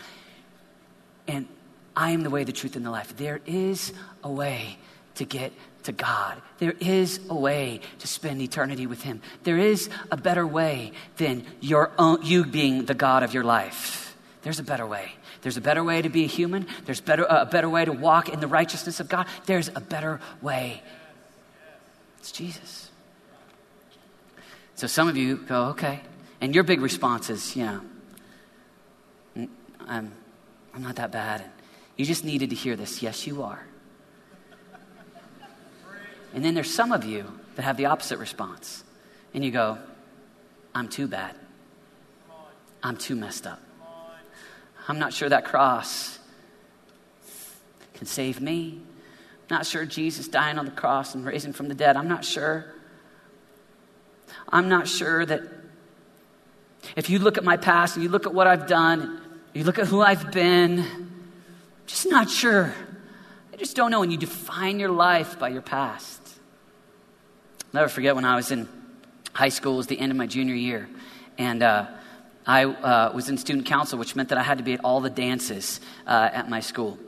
[1.26, 1.48] And
[1.96, 3.16] I am the way, the truth, and the life.
[3.16, 3.92] There is
[4.22, 4.78] a way
[5.14, 5.52] to get
[5.84, 6.40] to God.
[6.58, 9.22] There is a way to spend eternity with Him.
[9.44, 14.16] There is a better way than your own, you being the God of your life.
[14.42, 15.12] There's a better way.
[15.46, 16.66] There's a better way to be a human.
[16.86, 19.28] There's better, a better way to walk in the righteousness of God.
[19.44, 20.82] There's a better way.
[22.18, 22.90] It's Jesus.
[24.74, 26.00] So some of you go, okay.
[26.40, 29.48] And your big response is, you know,
[29.86, 30.10] I'm,
[30.74, 31.42] I'm not that bad.
[31.42, 31.50] And
[31.96, 33.00] you just needed to hear this.
[33.00, 33.64] Yes, you are.
[36.34, 38.82] And then there's some of you that have the opposite response.
[39.32, 39.78] And you go,
[40.74, 41.36] I'm too bad.
[42.82, 43.60] I'm too messed up.
[44.88, 46.18] I'm not sure that cross
[47.94, 48.80] can save me.
[49.48, 51.96] I'm Not sure Jesus dying on the cross and raising from the dead.
[51.96, 52.66] I'm not sure.
[54.48, 55.42] I'm not sure that
[56.94, 59.20] if you look at my past and you look at what I've done,
[59.54, 62.72] you look at who I've been, I'm just not sure.
[63.52, 64.02] I just don't know.
[64.02, 66.20] And you define your life by your past.
[67.64, 68.68] I'll never forget when I was in
[69.32, 70.88] high school, it was the end of my junior year.
[71.38, 71.86] And uh,
[72.46, 75.00] I uh, was in student council, which meant that I had to be at all
[75.00, 76.98] the dances uh, at my school.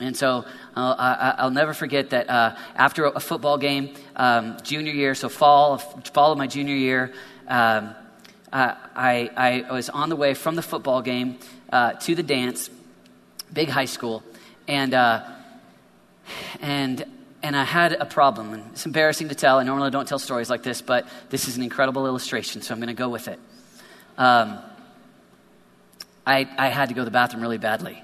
[0.00, 0.44] And so
[0.76, 5.28] uh, I, will never forget that uh, after a football game, um, junior year, so
[5.28, 7.12] fall of, fall of my junior year,
[7.48, 7.94] um,
[8.52, 11.38] I, I, was on the way from the football game
[11.70, 12.70] uh, to the dance,
[13.52, 14.22] big high school,
[14.66, 15.28] and, uh,
[16.60, 17.04] and,
[17.42, 18.54] and I had a problem.
[18.54, 19.58] And it's embarrassing to tell.
[19.58, 22.80] I normally don't tell stories like this, but this is an incredible illustration, so I'm
[22.80, 23.38] going to go with it.
[24.18, 24.58] Um,
[26.26, 28.02] I, I had to go to the bathroom really badly.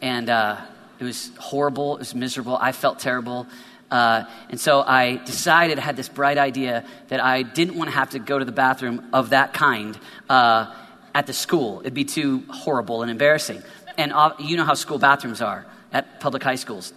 [0.00, 0.60] And uh,
[1.00, 1.96] it was horrible.
[1.96, 2.56] It was miserable.
[2.56, 3.46] I felt terrible.
[3.90, 7.96] Uh, and so I decided, I had this bright idea that I didn't want to
[7.96, 10.74] have to go to the bathroom of that kind uh,
[11.14, 11.80] at the school.
[11.80, 13.62] It'd be too horrible and embarrassing.
[13.96, 16.92] And uh, you know how school bathrooms are at public high schools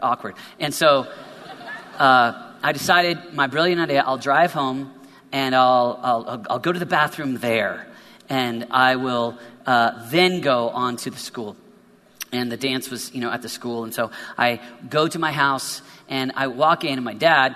[0.00, 0.34] awkward.
[0.58, 1.06] And so
[1.98, 4.92] uh, I decided, my brilliant idea, I'll drive home
[5.36, 7.86] and I'll, I'll, I'll go to the bathroom there.
[8.30, 11.58] And I will uh, then go on to the school.
[12.32, 15.30] And the dance was you know at the school and so i go to my
[15.30, 17.54] house and i walk in and my dad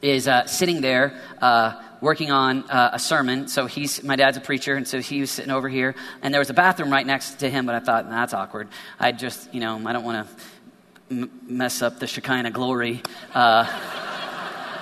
[0.00, 3.46] is uh, sitting there uh, working on uh, a sermon.
[3.48, 6.40] So he's my dad's a preacher and so he was sitting over here and there
[6.40, 8.68] was a bathroom right next to him but i thought nah, that's awkward.
[8.98, 10.34] I just you know i don't want to
[11.10, 13.02] m- mess up the shekinah glory
[13.34, 13.66] uh,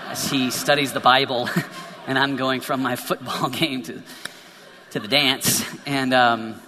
[0.13, 1.49] as he studies the bible
[2.11, 4.03] and i'm going from my football game to,
[4.91, 6.61] to the dance and um,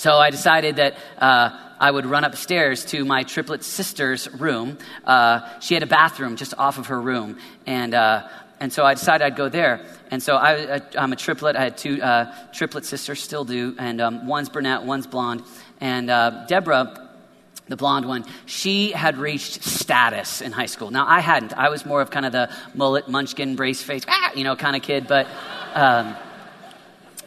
[0.00, 4.78] so I decided that uh, I would run upstairs to my triplet sister's room.
[5.04, 7.36] Uh, she had a bathroom just off of her room.
[7.66, 8.26] And, uh,
[8.60, 9.84] and so I decided I'd go there.
[10.10, 11.54] And so I, am a triplet.
[11.54, 13.76] I had two uh, triplet sisters, still do.
[13.78, 15.42] And um, one's brunette, one's blonde.
[15.82, 17.09] And uh, Deborah,
[17.70, 20.90] the blonde one, she had reached status in high school.
[20.90, 21.56] Now, I hadn't.
[21.56, 24.74] I was more of kind of the mullet, munchkin, brace face, ah, you know, kind
[24.74, 25.06] of kid.
[25.06, 25.28] But,
[25.74, 26.16] um,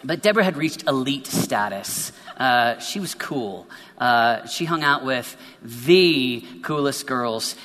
[0.03, 2.11] but Deborah had reached elite status.
[2.35, 3.67] Uh, she was cool.
[3.97, 7.55] Uh, she hung out with the coolest girls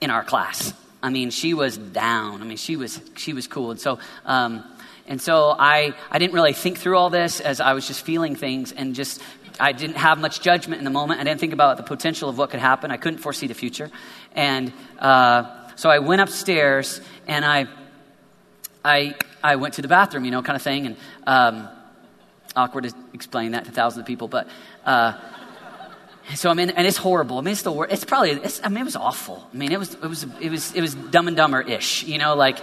[0.00, 0.72] in our class.
[1.02, 2.42] I mean, she was down.
[2.42, 3.70] I mean, she was she was cool.
[3.70, 4.64] And so, um,
[5.06, 8.34] and so I I didn't really think through all this as I was just feeling
[8.34, 9.22] things and just
[9.58, 11.20] I didn't have much judgment in the moment.
[11.20, 12.90] I didn't think about the potential of what could happen.
[12.90, 13.90] I couldn't foresee the future,
[14.32, 15.44] and uh,
[15.76, 17.66] so I went upstairs and I
[18.84, 20.96] I I went to the bathroom, you know, kind of thing, and.
[21.26, 21.68] Um,
[22.56, 24.48] awkward to explain that to thousands of people, but
[24.84, 25.12] uh,
[26.34, 27.38] so I mean, and it's horrible.
[27.38, 27.92] I mean, it's the worst.
[27.92, 28.30] It's probably.
[28.30, 29.46] It's, I mean, it was awful.
[29.52, 32.02] I mean, it was it was it was it was Dumb and Dumber ish.
[32.02, 32.58] You know, like,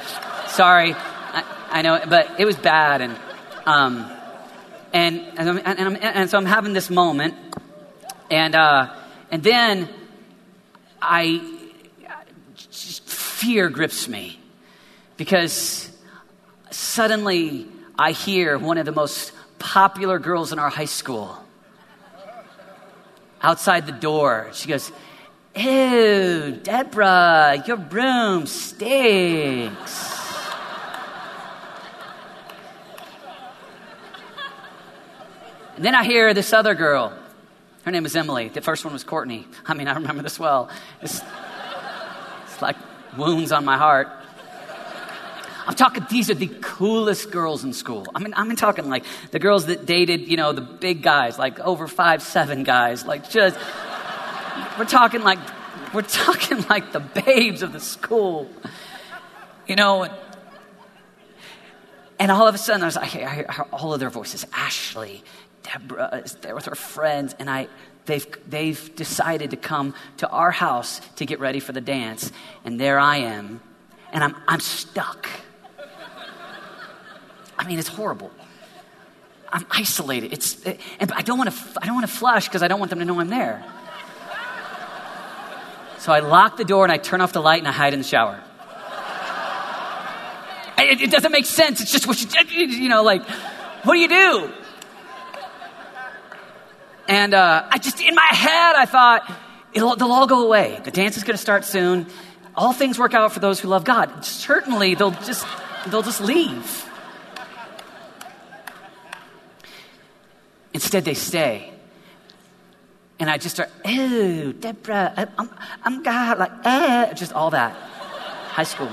[0.48, 3.18] sorry, I, I, know, but it was bad, and
[3.66, 4.12] um,
[4.94, 7.34] and and, I'm, and, I'm, and so I'm having this moment,
[8.30, 8.94] and uh,
[9.32, 9.90] and then
[11.02, 11.42] I
[12.70, 14.40] fear grips me
[15.18, 15.92] because
[16.72, 21.38] suddenly I hear one of the most popular girls in our high school.
[23.42, 24.92] Outside the door, she goes,
[25.56, 30.13] Ew, Deborah, your room stinks.
[35.76, 37.18] And then I hear this other girl.
[37.84, 38.50] Her name was Emily.
[38.50, 39.48] The first one was Courtney.
[39.66, 40.70] I mean, I remember this well.
[41.02, 41.22] It's,
[42.46, 42.78] it's like
[43.18, 44.08] wounds on my heart.
[45.66, 48.06] I'm talking, these are the coolest girls in school.
[48.14, 51.58] I mean, I'm talking like the girls that dated, you know, the big guys, like
[51.60, 53.06] over five, seven guys.
[53.06, 53.58] Like, just,
[54.78, 55.40] we're talking like,
[55.94, 58.50] we're talking like the babes of the school.
[59.66, 60.10] You know,
[62.20, 64.46] and all of a sudden, I, was, I, hear, I hear all of their voices.
[64.54, 65.24] Ashley,
[65.64, 67.68] Deborah is there with her friends, and I,
[68.06, 72.32] they've, they've decided to come to our house to get ready for the dance.
[72.66, 73.62] And there I am,
[74.12, 75.28] and I'm, I'm stuck.
[77.58, 78.32] I mean, it's horrible.
[79.52, 80.34] I'm isolated.
[80.34, 82.80] It's, it, and I don't want to, I don't want to flush because I don't
[82.80, 83.64] want them to know I'm there.
[86.00, 88.00] So I lock the door and I turn off the light and I hide in
[88.00, 88.42] the shower.
[90.78, 91.80] It, it doesn't make sense.
[91.80, 92.22] It's just what
[92.52, 93.26] you, you know, like,
[93.84, 94.52] what do you do?
[97.14, 99.32] And uh, I just, in my head, I thought,
[99.76, 100.82] they'll all go away.
[100.84, 102.08] The dance is going to start soon.
[102.56, 104.26] All things work out for those who love God.
[104.26, 105.46] Certainly, they'll just,
[105.86, 106.90] they'll just leave.
[110.74, 111.72] Instead, they stay.
[113.20, 115.52] And I just start, oh, Deborah, I'm,
[115.84, 117.74] I'm God, like, eh, just all that.
[117.74, 118.90] High school.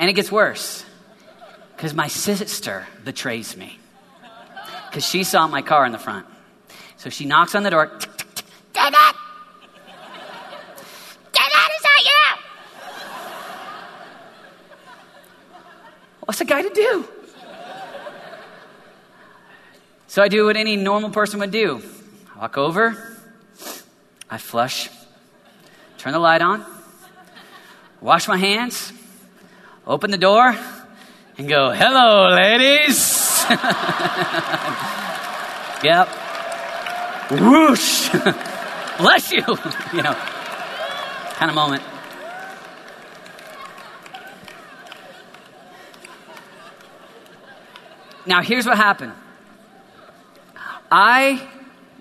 [0.00, 0.84] And it gets worse
[1.76, 3.78] because my sister betrays me
[4.98, 6.26] because she saw my car in the front.
[6.96, 7.86] So she knocks on the door.
[7.86, 9.14] David!
[11.30, 12.22] David, is that you?
[16.24, 17.08] What's a guy to do?
[20.08, 21.80] So I do what any normal person would do.
[22.34, 23.20] I walk over,
[24.28, 24.90] I flush,
[25.98, 26.66] turn the light on,
[28.00, 28.92] wash my hands,
[29.86, 30.56] open the door,
[31.36, 33.17] and go, Hello, ladies.
[35.82, 36.08] yep.
[37.30, 38.10] Whoosh.
[38.98, 39.40] Bless you.
[39.94, 40.14] you know,
[41.34, 41.82] kind of moment.
[48.26, 49.12] Now, here's what happened.
[50.90, 51.48] I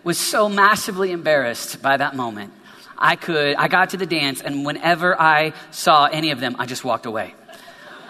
[0.04, 2.52] was so massively embarrassed by that moment.
[2.98, 6.66] I could, I got to the dance, and whenever I saw any of them, I
[6.66, 7.34] just walked away.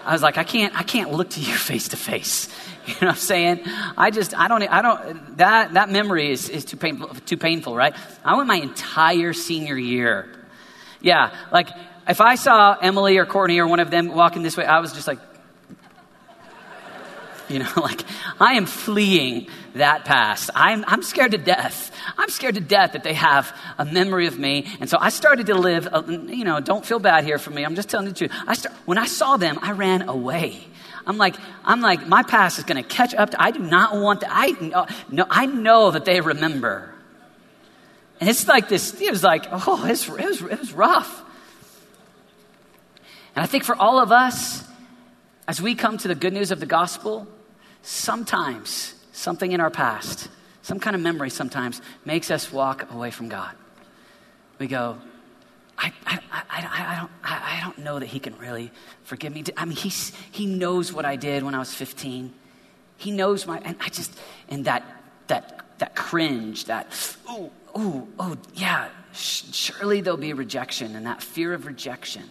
[0.08, 2.48] I was like, I can't, I can't look to you face to face.
[2.86, 3.60] You know what I'm saying?
[3.98, 7.76] I just, I don't, I don't, that, that memory is, is too painful, too painful,
[7.76, 7.94] right?
[8.24, 10.34] I went my entire senior year.
[11.02, 11.68] Yeah, like
[12.08, 14.94] if I saw Emily or Courtney or one of them walking this way, I was
[14.94, 15.18] just like,
[17.50, 18.04] you know, like
[18.40, 20.50] I am fleeing that past.
[20.54, 21.94] I'm, I'm scared to death.
[22.16, 24.66] I'm scared to death that they have a memory of me.
[24.80, 27.50] And so I started to live, a, uh, you know, don't feel bad here for
[27.50, 27.64] me.
[27.64, 28.32] I'm just telling the truth.
[28.46, 30.64] I start, when I saw them, I ran away.
[31.06, 33.96] I'm like, I'm like, my past is going to catch up to, I do not
[33.96, 36.94] want to, I know, no, I know that they remember.
[38.20, 41.22] And it's like this, it was like, oh, it was, it was rough.
[43.34, 44.64] And I think for all of us,
[45.46, 47.26] as we come to the good news of the gospel,
[47.82, 50.28] sometimes something in our past,
[50.62, 53.54] some kind of memory sometimes, makes us walk away from God.
[54.58, 54.98] We go,
[55.78, 58.72] I, I, I, I, don't, I, I don't know that he can really
[59.04, 59.44] forgive me.
[59.56, 62.32] I mean, he's, he knows what I did when I was 15.
[62.96, 64.84] He knows my, and I just, and that,
[65.28, 71.54] that, that cringe, that, oh, oh, oh, yeah, surely there'll be rejection, and that fear
[71.54, 72.24] of rejection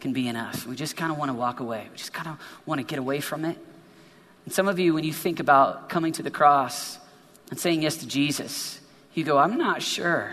[0.00, 0.66] can be us.
[0.66, 1.88] We just kind of want to walk away.
[1.90, 3.56] We just kind of want to get away from it.
[4.44, 6.98] And some of you, when you think about coming to the cross
[7.50, 8.80] and saying yes to Jesus,
[9.14, 10.32] you go, I'm not sure.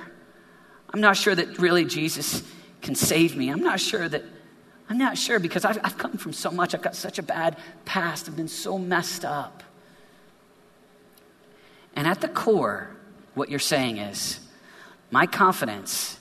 [0.93, 2.43] I'm not sure that really Jesus
[2.82, 3.50] can save me.
[3.50, 4.24] I'm not sure that,
[4.89, 6.73] I'm not sure because I've, I've come from so much.
[6.75, 8.27] I've got such a bad past.
[8.27, 9.63] I've been so messed up.
[11.96, 12.90] And at the core,
[13.33, 14.40] what you're saying is,
[15.12, 16.17] my confidence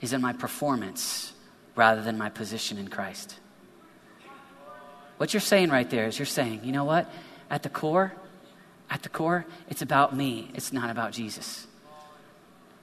[0.00, 1.32] is in my performance
[1.74, 3.38] rather than my position in Christ.
[5.22, 7.08] What you're saying right there is you're saying, you know what?
[7.48, 8.12] At the core,
[8.90, 10.50] at the core, it's about me.
[10.52, 11.64] It's not about Jesus.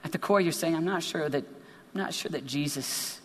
[0.04, 3.20] At the core, you're saying, I'm not sure that, I'm not sure that Jesus,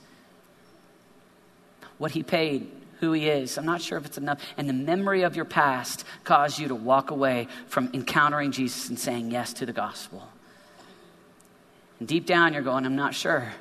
[1.97, 4.41] what he paid, who he is, I'm not sure if it's enough.
[4.57, 8.99] And the memory of your past caused you to walk away from encountering Jesus and
[8.99, 10.27] saying yes to the gospel.
[11.99, 13.53] And deep down, you're going, I'm not sure.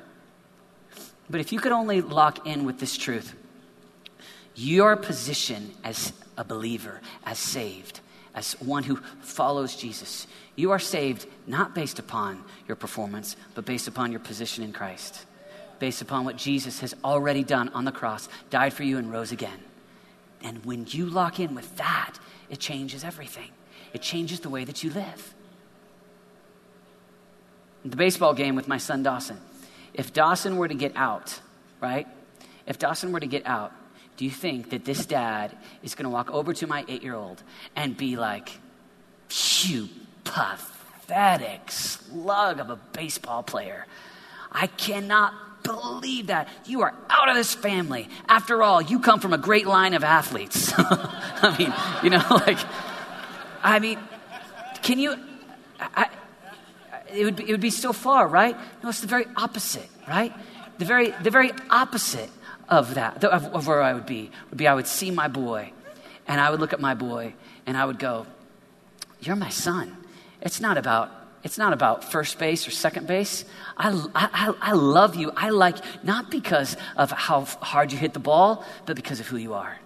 [1.29, 3.33] But if you could only lock in with this truth,
[4.55, 7.99] your position as a believer, as saved,
[8.33, 13.87] as one who follows Jesus, you are saved not based upon your performance, but based
[13.87, 15.25] upon your position in Christ,
[15.79, 19.31] based upon what Jesus has already done on the cross, died for you, and rose
[19.31, 19.59] again.
[20.41, 22.13] And when you lock in with that,
[22.49, 23.49] it changes everything.
[23.93, 25.33] It changes the way that you live.
[27.83, 29.39] The baseball game with my son Dawson,
[29.93, 31.39] if Dawson were to get out,
[31.81, 32.07] right?
[32.65, 33.71] If Dawson were to get out,
[34.17, 37.15] do you think that this dad is going to walk over to my eight year
[37.15, 37.43] old
[37.75, 38.49] and be like,
[39.63, 39.89] you
[40.23, 43.85] pathetic slug of a baseball player?
[44.51, 46.47] I cannot believe that.
[46.65, 48.07] You are out of this family.
[48.29, 50.71] After all, you come from a great line of athletes.
[50.77, 52.59] I mean, you know, like,
[53.61, 53.99] I mean,
[54.81, 55.17] can you,
[55.79, 56.09] I,
[57.11, 58.55] it, would be, it would be so far, right?
[58.81, 60.33] No, it's the very opposite, right?
[60.77, 62.29] The very, the very opposite
[62.69, 65.71] of that, of, of where I would be, would be I would see my boy,
[66.27, 67.33] and I would look at my boy,
[67.65, 68.25] and I would go,
[69.19, 69.95] You're my son.
[70.41, 71.11] It's not about
[71.45, 73.45] it's not about first base or second base.
[73.77, 75.31] I, I, I love you.
[75.35, 79.37] I like, not because of how hard you hit the ball, but because of who
[79.37, 79.77] you are.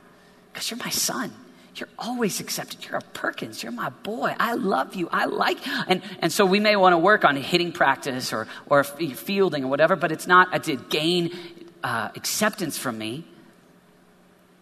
[0.53, 1.33] Because you're my son.
[1.75, 2.85] You're always accepted.
[2.85, 3.61] You're a Perkins.
[3.61, 4.33] You're my boy.
[4.39, 5.09] I love you.
[5.11, 5.57] I like.
[5.89, 9.67] And, and so we may want to work on hitting practice or, or fielding or
[9.67, 11.37] whatever, but it's not to gain
[11.83, 13.25] uh, acceptance from me.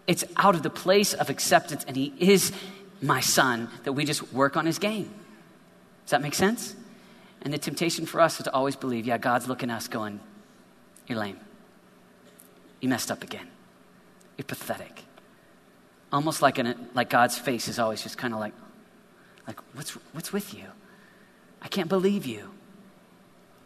[0.06, 2.52] It's out of the place of acceptance, and he is
[3.02, 5.10] my son that we just work on his game.
[6.04, 6.74] Does that make sense?
[7.42, 10.20] And the temptation for us is to always believe, yeah, God's looking at us going,
[11.06, 11.38] You're lame.
[12.80, 13.48] You messed up again.
[14.36, 15.04] You're pathetic.
[16.12, 18.54] Almost like, an, like God's face is always just kind of like,
[19.46, 20.64] like what's, what's with you?
[21.60, 22.50] I can't believe you.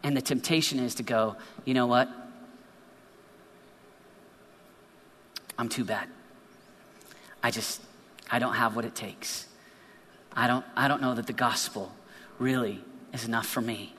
[0.01, 2.09] And the temptation is to go, you know what?
[5.63, 6.09] I'm too bad.
[7.41, 7.81] I just,
[8.29, 9.47] I don't have what it takes.
[10.33, 11.89] I don't, I don't know that the gospel
[12.37, 12.83] really
[13.13, 13.95] is enough for me.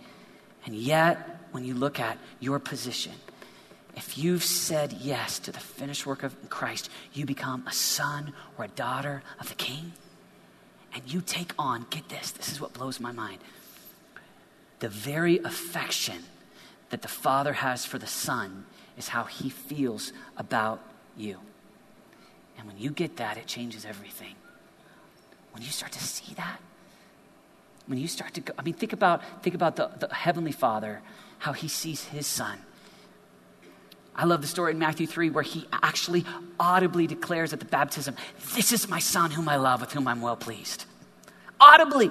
[0.67, 3.15] And yet, when you look at your position,
[3.97, 8.67] if you've said yes to the finished work of Christ, you become a son or
[8.67, 9.95] a daughter of the King.
[10.95, 13.39] And you take on, get this, this is what blows my mind.
[14.81, 16.25] The very affection
[16.91, 18.67] that the Father has for the Son
[18.99, 20.83] is how he feels about
[21.17, 21.39] you.
[22.59, 24.35] And when you get that, it changes everything.
[25.53, 26.61] When you start to see that,
[27.87, 31.03] when you start to go, I mean, think about, think about the, the Heavenly Father,
[31.39, 32.59] how he sees his son.
[34.17, 36.25] I love the story in Matthew 3 where he actually
[36.59, 38.15] audibly declares at the baptism,
[38.55, 40.85] This is my son whom I love, with whom I'm well pleased.
[41.61, 42.11] Audibly,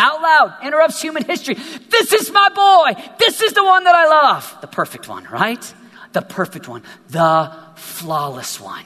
[0.00, 1.54] out loud, interrupts human history.
[1.54, 3.00] This is my boy.
[3.18, 4.58] This is the one that I love.
[4.60, 5.74] The perfect one, right?
[6.12, 6.82] The perfect one.
[7.08, 8.84] The flawless one.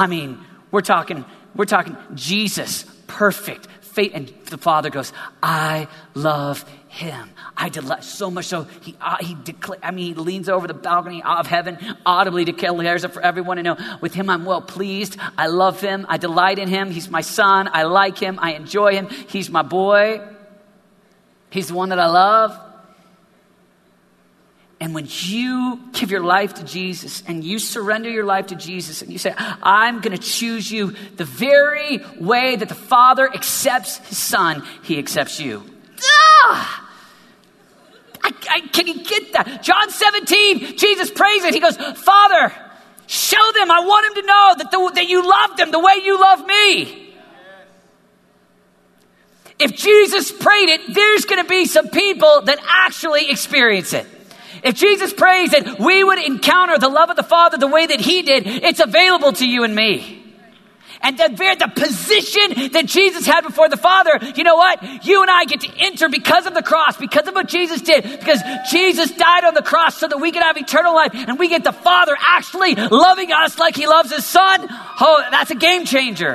[0.00, 0.38] I mean,
[0.70, 4.12] we're talking, we're talking Jesus, perfect, faith.
[4.14, 7.28] And the Father goes, I love him.
[7.54, 9.36] I delight so much so he uh, he.
[9.82, 11.76] I mean, he leans over the balcony of heaven,
[12.06, 13.76] audibly declares it for everyone to know.
[14.00, 15.18] With him, I'm well pleased.
[15.36, 16.06] I love him.
[16.08, 16.90] I delight in him.
[16.90, 17.68] He's my son.
[17.70, 18.38] I like him.
[18.40, 19.10] I enjoy him.
[19.28, 20.26] He's my boy.
[21.50, 22.58] He's the one that I love.
[24.90, 29.02] And when you give your life to Jesus and you surrender your life to Jesus
[29.02, 33.98] and you say, I'm going to choose you the very way that the Father accepts
[33.98, 35.64] his Son, he accepts you.
[36.02, 36.90] Ah!
[38.20, 39.62] I, I, can you get that?
[39.62, 41.54] John 17, Jesus prays it.
[41.54, 42.52] He goes, Father,
[43.06, 43.70] show them.
[43.70, 46.44] I want them to know that, the, that you love them the way you love
[46.44, 47.14] me.
[49.60, 54.08] If Jesus prayed it, there's going to be some people that actually experience it.
[54.62, 58.00] If Jesus prays that we would encounter the love of the Father the way that
[58.00, 60.20] He did, it's available to you and me.
[61.02, 65.06] And the, the position that Jesus had before the Father, you know what?
[65.06, 68.02] You and I get to enter because of the cross, because of what Jesus did,
[68.02, 68.40] because
[68.70, 71.64] Jesus died on the cross so that we could have eternal life and we get
[71.64, 74.66] the Father actually loving us like He loves His Son.
[75.00, 76.34] Oh, that's a game changer.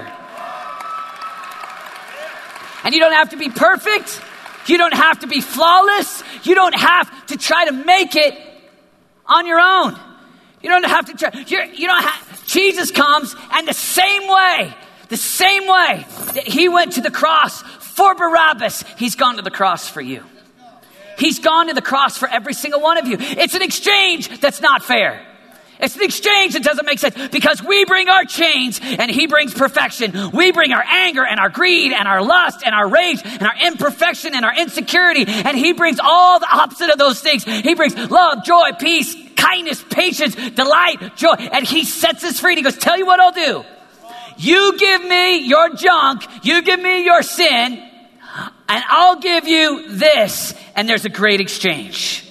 [2.84, 4.19] And you don't have to be perfect.
[4.68, 6.24] You don't have to be flawless.
[6.43, 8.38] You don't have to try to make it
[9.26, 9.99] on your own.
[10.61, 11.43] You don't have to try.
[11.47, 14.74] You're, you don't have, Jesus comes and the same way,
[15.09, 19.51] the same way that he went to the cross for Barabbas, he's gone to the
[19.51, 20.24] cross for you.
[21.18, 23.18] He's gone to the cross for every single one of you.
[23.20, 25.26] It's an exchange that's not fair.
[25.80, 29.53] It's an exchange that doesn't make sense because we bring our chains and he brings
[29.53, 30.32] perfection.
[30.32, 33.55] We bring our anger and our greed and our lust and our rage and our
[33.61, 37.43] imperfection and our insecurity and he brings all the opposite of those things.
[37.43, 42.55] He brings love, joy, peace, kindness, patience, delight, joy, and he sets us free.
[42.55, 43.63] He goes, tell you what I'll do.
[44.38, 47.89] You give me your junk, you give me your sin,
[48.67, 50.53] and I'll give you this.
[50.76, 52.24] And there's a great exchange.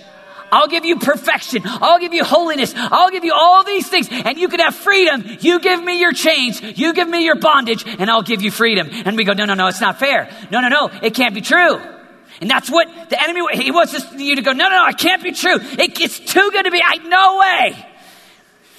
[0.55, 1.63] I'll give you perfection.
[1.65, 2.73] I'll give you holiness.
[2.77, 5.25] I'll give you all these things and you can have freedom.
[5.41, 6.63] You give me your chains.
[6.63, 8.89] You give me your bondage and I'll give you freedom.
[8.93, 10.31] And we go, no, no, no, it's not fair.
[10.53, 11.81] No, no, no, it can't be true.
[12.41, 15.23] And that's what the enemy, he wants you to go, no, no, no, it can't
[15.23, 15.57] be true.
[15.61, 17.87] It, it's too good to be, I, no way.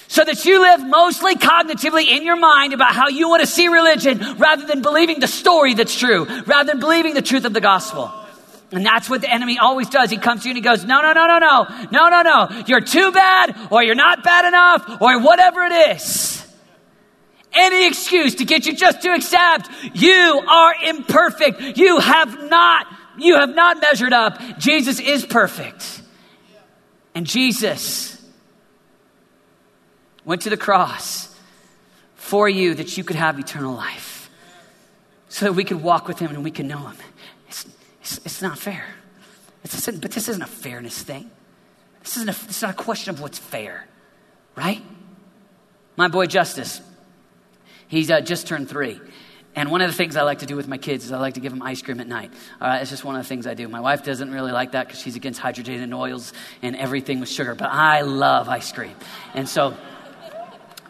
[0.08, 3.68] So that you live mostly cognitively in your mind about how you want to see
[3.68, 7.60] religion rather than believing the story that's true, rather than believing the truth of the
[7.60, 8.12] gospel.
[8.76, 10.10] And that's what the enemy always does.
[10.10, 12.64] He comes to you and he goes, No, no, no, no, no, no, no, no.
[12.66, 16.46] You're too bad, or you're not bad enough, or whatever it is.
[17.54, 21.78] Any excuse to get you just to accept you are imperfect.
[21.78, 24.38] You have not, you have not measured up.
[24.58, 26.02] Jesus is perfect.
[27.14, 28.22] And Jesus
[30.26, 31.34] went to the cross
[32.16, 34.28] for you that you could have eternal life.
[35.30, 36.96] So that we could walk with him and we can know him.
[38.06, 38.84] It's, it's not fair.
[39.64, 41.28] It's, but this isn't a fairness thing.
[42.04, 43.84] This isn't a, not a question of what's fair,
[44.54, 44.80] right?
[45.96, 46.80] My boy Justice,
[47.88, 49.00] he's uh, just turned three.
[49.56, 51.34] And one of the things I like to do with my kids is I like
[51.34, 52.30] to give them ice cream at night.
[52.62, 53.66] It's just one of the things I do.
[53.66, 56.32] My wife doesn't really like that because she's against hydrogenated oils
[56.62, 58.94] and everything with sugar, but I love ice cream.
[59.34, 59.76] And so,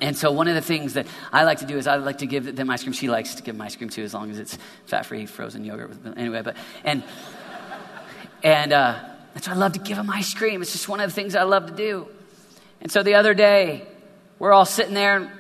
[0.01, 2.27] and so one of the things that I like to do is I like to
[2.27, 2.93] give them ice cream.
[2.93, 5.93] She likes to give them ice cream too, as long as it's fat-free frozen yogurt.
[6.17, 7.03] Anyway, but and
[8.43, 8.99] and uh,
[9.41, 10.63] so I love to give them ice cream.
[10.63, 12.09] It's just one of the things I love to do.
[12.81, 13.87] And so the other day,
[14.39, 15.33] we're all sitting there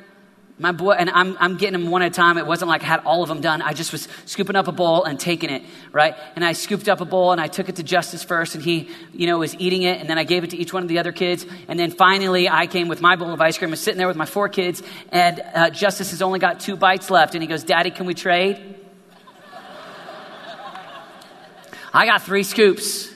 [0.58, 2.38] my boy, and I'm, I'm getting them one at a time.
[2.38, 3.60] It wasn't like I had all of them done.
[3.60, 6.14] I just was scooping up a bowl and taking it, right?
[6.34, 8.88] And I scooped up a bowl and I took it to Justice first, and he,
[9.12, 10.00] you know, was eating it.
[10.00, 11.44] And then I gave it to each one of the other kids.
[11.68, 13.68] And then finally, I came with my bowl of ice cream.
[13.68, 14.82] I was sitting there with my four kids,
[15.12, 17.34] and uh, Justice has only got two bites left.
[17.34, 18.56] And he goes, Daddy, can we trade?
[21.92, 23.10] I got three scoops,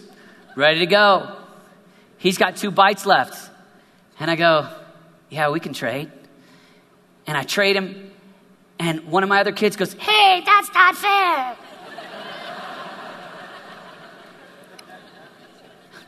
[0.56, 1.36] ready to go.
[2.18, 3.50] He's got two bites left.
[4.18, 4.68] And I go,
[5.30, 6.12] Yeah, we can trade
[7.30, 8.10] and I trade him,
[8.80, 11.56] and one of my other kids goes, Hey, that's not fair.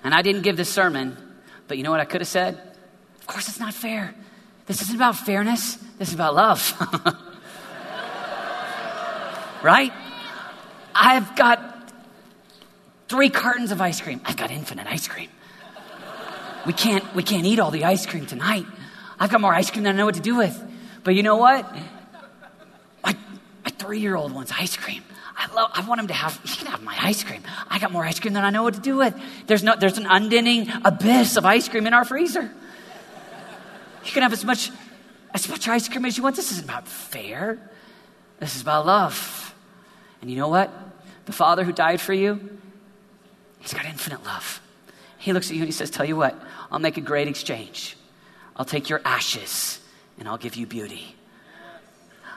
[0.03, 1.17] and I didn't give this sermon,
[1.69, 2.61] but you know what I could have said?
[3.21, 4.17] Of course, it's not fair.
[4.67, 6.75] This isn't about fairness, this is about love.
[9.63, 9.93] right?
[10.93, 11.93] I've got
[13.07, 14.21] three cartons of ice cream.
[14.25, 15.29] I've got infinite ice cream.
[16.67, 18.67] We can't, we can't eat all the ice cream tonight.
[19.21, 20.71] I've got more ice cream than I know what to do with.
[21.05, 21.71] But you know what?
[23.03, 23.17] My,
[23.65, 25.03] my three year old wants ice cream.
[25.37, 27.43] I, love, I want him to have, he can have my ice cream.
[27.69, 29.15] I got more ice cream than I know what to do with.
[29.47, 32.51] There's, no, there's an unending abyss of ice cream in our freezer.
[34.05, 34.71] You can have as much,
[35.33, 36.37] as much ice cream as you want.
[36.37, 37.59] This isn't about fair.
[38.39, 39.55] This is about love.
[40.21, 40.71] And you know what?
[41.27, 42.59] The Father who died for you,
[43.61, 44.61] He's got infinite love.
[45.19, 46.37] He looks at you and He says, Tell you what,
[46.71, 47.97] I'll make a great exchange.
[48.57, 49.79] I'll take your ashes
[50.19, 51.17] and I'll give you beauty.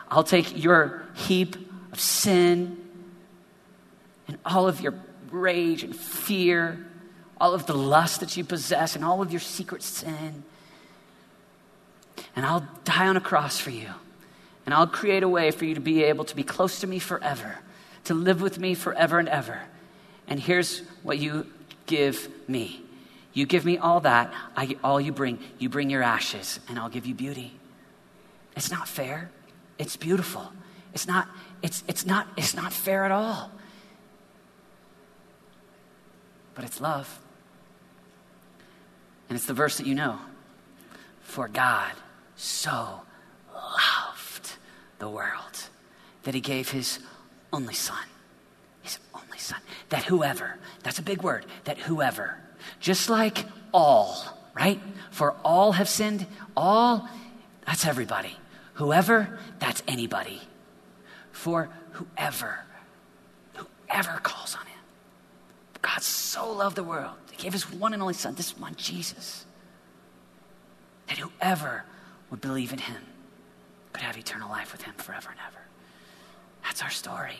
[0.09, 1.55] I'll take your heap
[1.91, 2.77] of sin
[4.27, 4.93] and all of your
[5.31, 6.85] rage and fear,
[7.39, 10.43] all of the lust that you possess, and all of your secret sin.
[12.35, 13.89] And I'll die on a cross for you.
[14.65, 16.97] And I'll create a way for you to be able to be close to me
[16.99, 17.59] forever,
[18.05, 19.61] to live with me forever and ever.
[20.27, 21.47] And here's what you
[21.85, 22.81] give me
[23.33, 26.87] you give me all that, I, all you bring, you bring your ashes, and I'll
[26.87, 27.53] give you beauty.
[28.55, 29.29] It's not fair.
[29.77, 30.51] It's beautiful.
[30.93, 31.27] It's not,
[31.61, 33.51] it's, it's not, it's not fair at all.
[36.53, 37.19] But it's love.
[39.27, 40.19] And it's the verse that you know.
[41.21, 41.91] For God
[42.35, 43.01] so
[43.53, 44.51] loved
[44.99, 45.69] the world
[46.23, 46.99] that he gave his
[47.51, 48.03] only son.
[48.83, 49.59] His only son.
[49.89, 52.37] That whoever, that's a big word, that whoever,
[52.79, 54.23] just like all,
[54.55, 54.79] right?
[55.11, 56.25] For all have sinned,
[56.55, 57.09] all,
[57.65, 58.37] that's everybody.
[58.75, 60.41] Whoever, that's anybody.
[61.31, 62.59] For whoever,
[63.55, 64.79] whoever calls on him.
[65.81, 67.15] God so loved the world.
[67.31, 69.45] He gave his one and only son, this one, Jesus.
[71.07, 71.85] That whoever
[72.29, 73.01] would believe in him
[73.93, 75.61] could have eternal life with him forever and ever.
[76.63, 77.37] That's our story.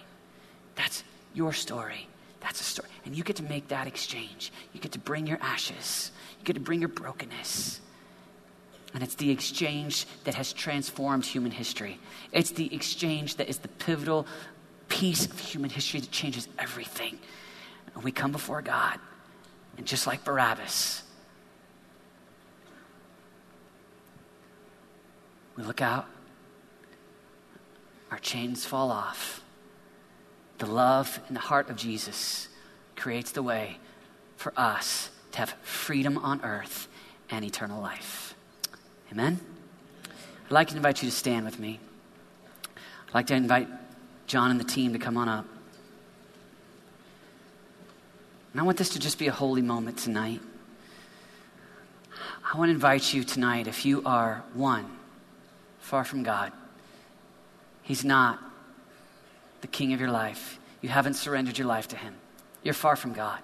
[0.76, 2.08] That's your story.
[2.40, 2.90] That's a story.
[3.06, 4.52] And you get to make that exchange.
[4.72, 6.12] You get to bring your ashes.
[6.40, 7.82] You get to bring your brokenness.
[8.96, 12.00] And it's the exchange that has transformed human history.
[12.32, 14.26] It's the exchange that is the pivotal
[14.88, 17.20] piece of human history that changes everything.
[17.94, 18.98] And we come before God,
[19.78, 21.04] and just like Barabbas,
[25.58, 26.08] we look out,
[28.12, 29.44] our chains fall off.
[30.60, 32.48] The love in the heart of Jesus
[32.96, 33.78] creates the way
[34.38, 36.88] for us to have freedom on earth
[37.30, 38.35] and eternal life.
[39.16, 39.40] Amen?
[40.46, 41.80] I'd like to invite you to stand with me.
[43.08, 43.70] I'd like to invite
[44.28, 45.46] John and the team to come on up.
[48.52, 50.42] And I want this to just be a holy moment tonight.
[52.54, 54.86] I want to invite you tonight, if you are one,
[55.80, 56.52] far from God,
[57.84, 58.40] He's not
[59.62, 60.60] the king of your life.
[60.82, 62.16] You haven't surrendered your life to Him.
[62.64, 63.40] You're far from God.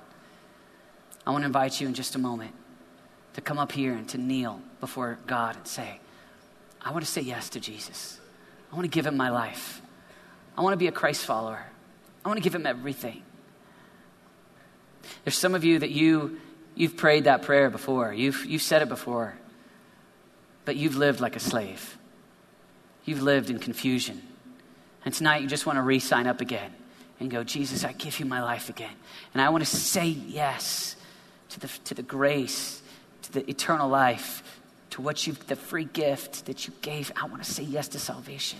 [1.26, 2.55] I want to invite you in just a moment
[3.34, 5.99] to come up here and to kneel before God and say,
[6.82, 8.19] I want to say yes to Jesus.
[8.71, 9.82] I want to give Him my life.
[10.57, 11.65] I want to be a Christ follower.
[12.23, 13.23] I want to give Him everything.
[15.23, 16.39] There's some of you that you,
[16.75, 19.36] you've prayed that prayer before, you've, you've said it before,
[20.65, 21.97] but you've lived like a slave.
[23.05, 24.21] You've lived in confusion.
[25.03, 26.71] And tonight you just want to re sign up again
[27.19, 28.93] and go, Jesus, I give you my life again.
[29.34, 30.95] And I want to say yes
[31.49, 32.80] to the, to the grace,
[33.24, 34.61] to the eternal life,
[34.91, 37.11] to what you the free gift that you gave.
[37.15, 38.59] I want to say yes to salvation.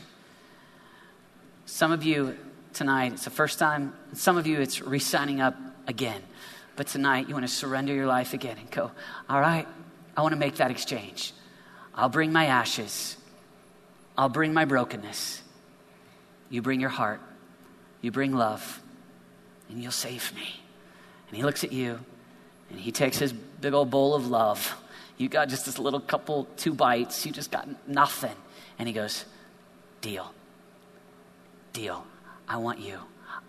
[1.66, 2.38] Some of you
[2.74, 3.94] tonight, it's the first time.
[4.14, 5.56] Some of you, it's re signing up
[5.88, 6.22] again.
[6.76, 8.92] But tonight, you want to surrender your life again and go,
[9.30, 9.68] all right,
[10.16, 11.34] I want to make that exchange.
[11.94, 13.18] I'll bring my ashes,
[14.18, 15.42] I'll bring my brokenness.
[16.50, 17.22] You bring your heart,
[18.02, 18.82] you bring love,
[19.70, 20.62] and you'll save me.
[21.28, 22.00] And he looks at you,
[22.72, 24.76] and he takes his big old bowl of love.
[25.18, 28.36] You got just this little couple, two bites, you just got nothing.
[28.80, 29.26] And he goes,
[30.02, 30.34] Deal.
[31.74, 32.06] Deal.
[32.48, 33.00] I want you.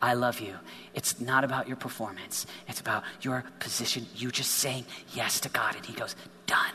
[0.00, 0.56] I love you.
[0.94, 4.06] It's not about your performance, it's about your position.
[4.16, 5.76] You just saying yes to God.
[5.76, 6.16] And He goes,
[6.46, 6.72] Done,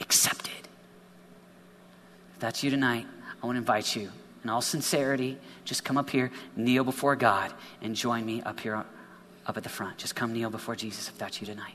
[0.00, 0.52] accepted.
[2.34, 3.06] If that's you tonight,
[3.42, 4.10] I want to invite you,
[4.42, 8.84] in all sincerity, just come up here, kneel before God, and join me up here
[9.46, 9.98] up at the front.
[9.98, 11.74] Just come kneel before Jesus if that's you tonight.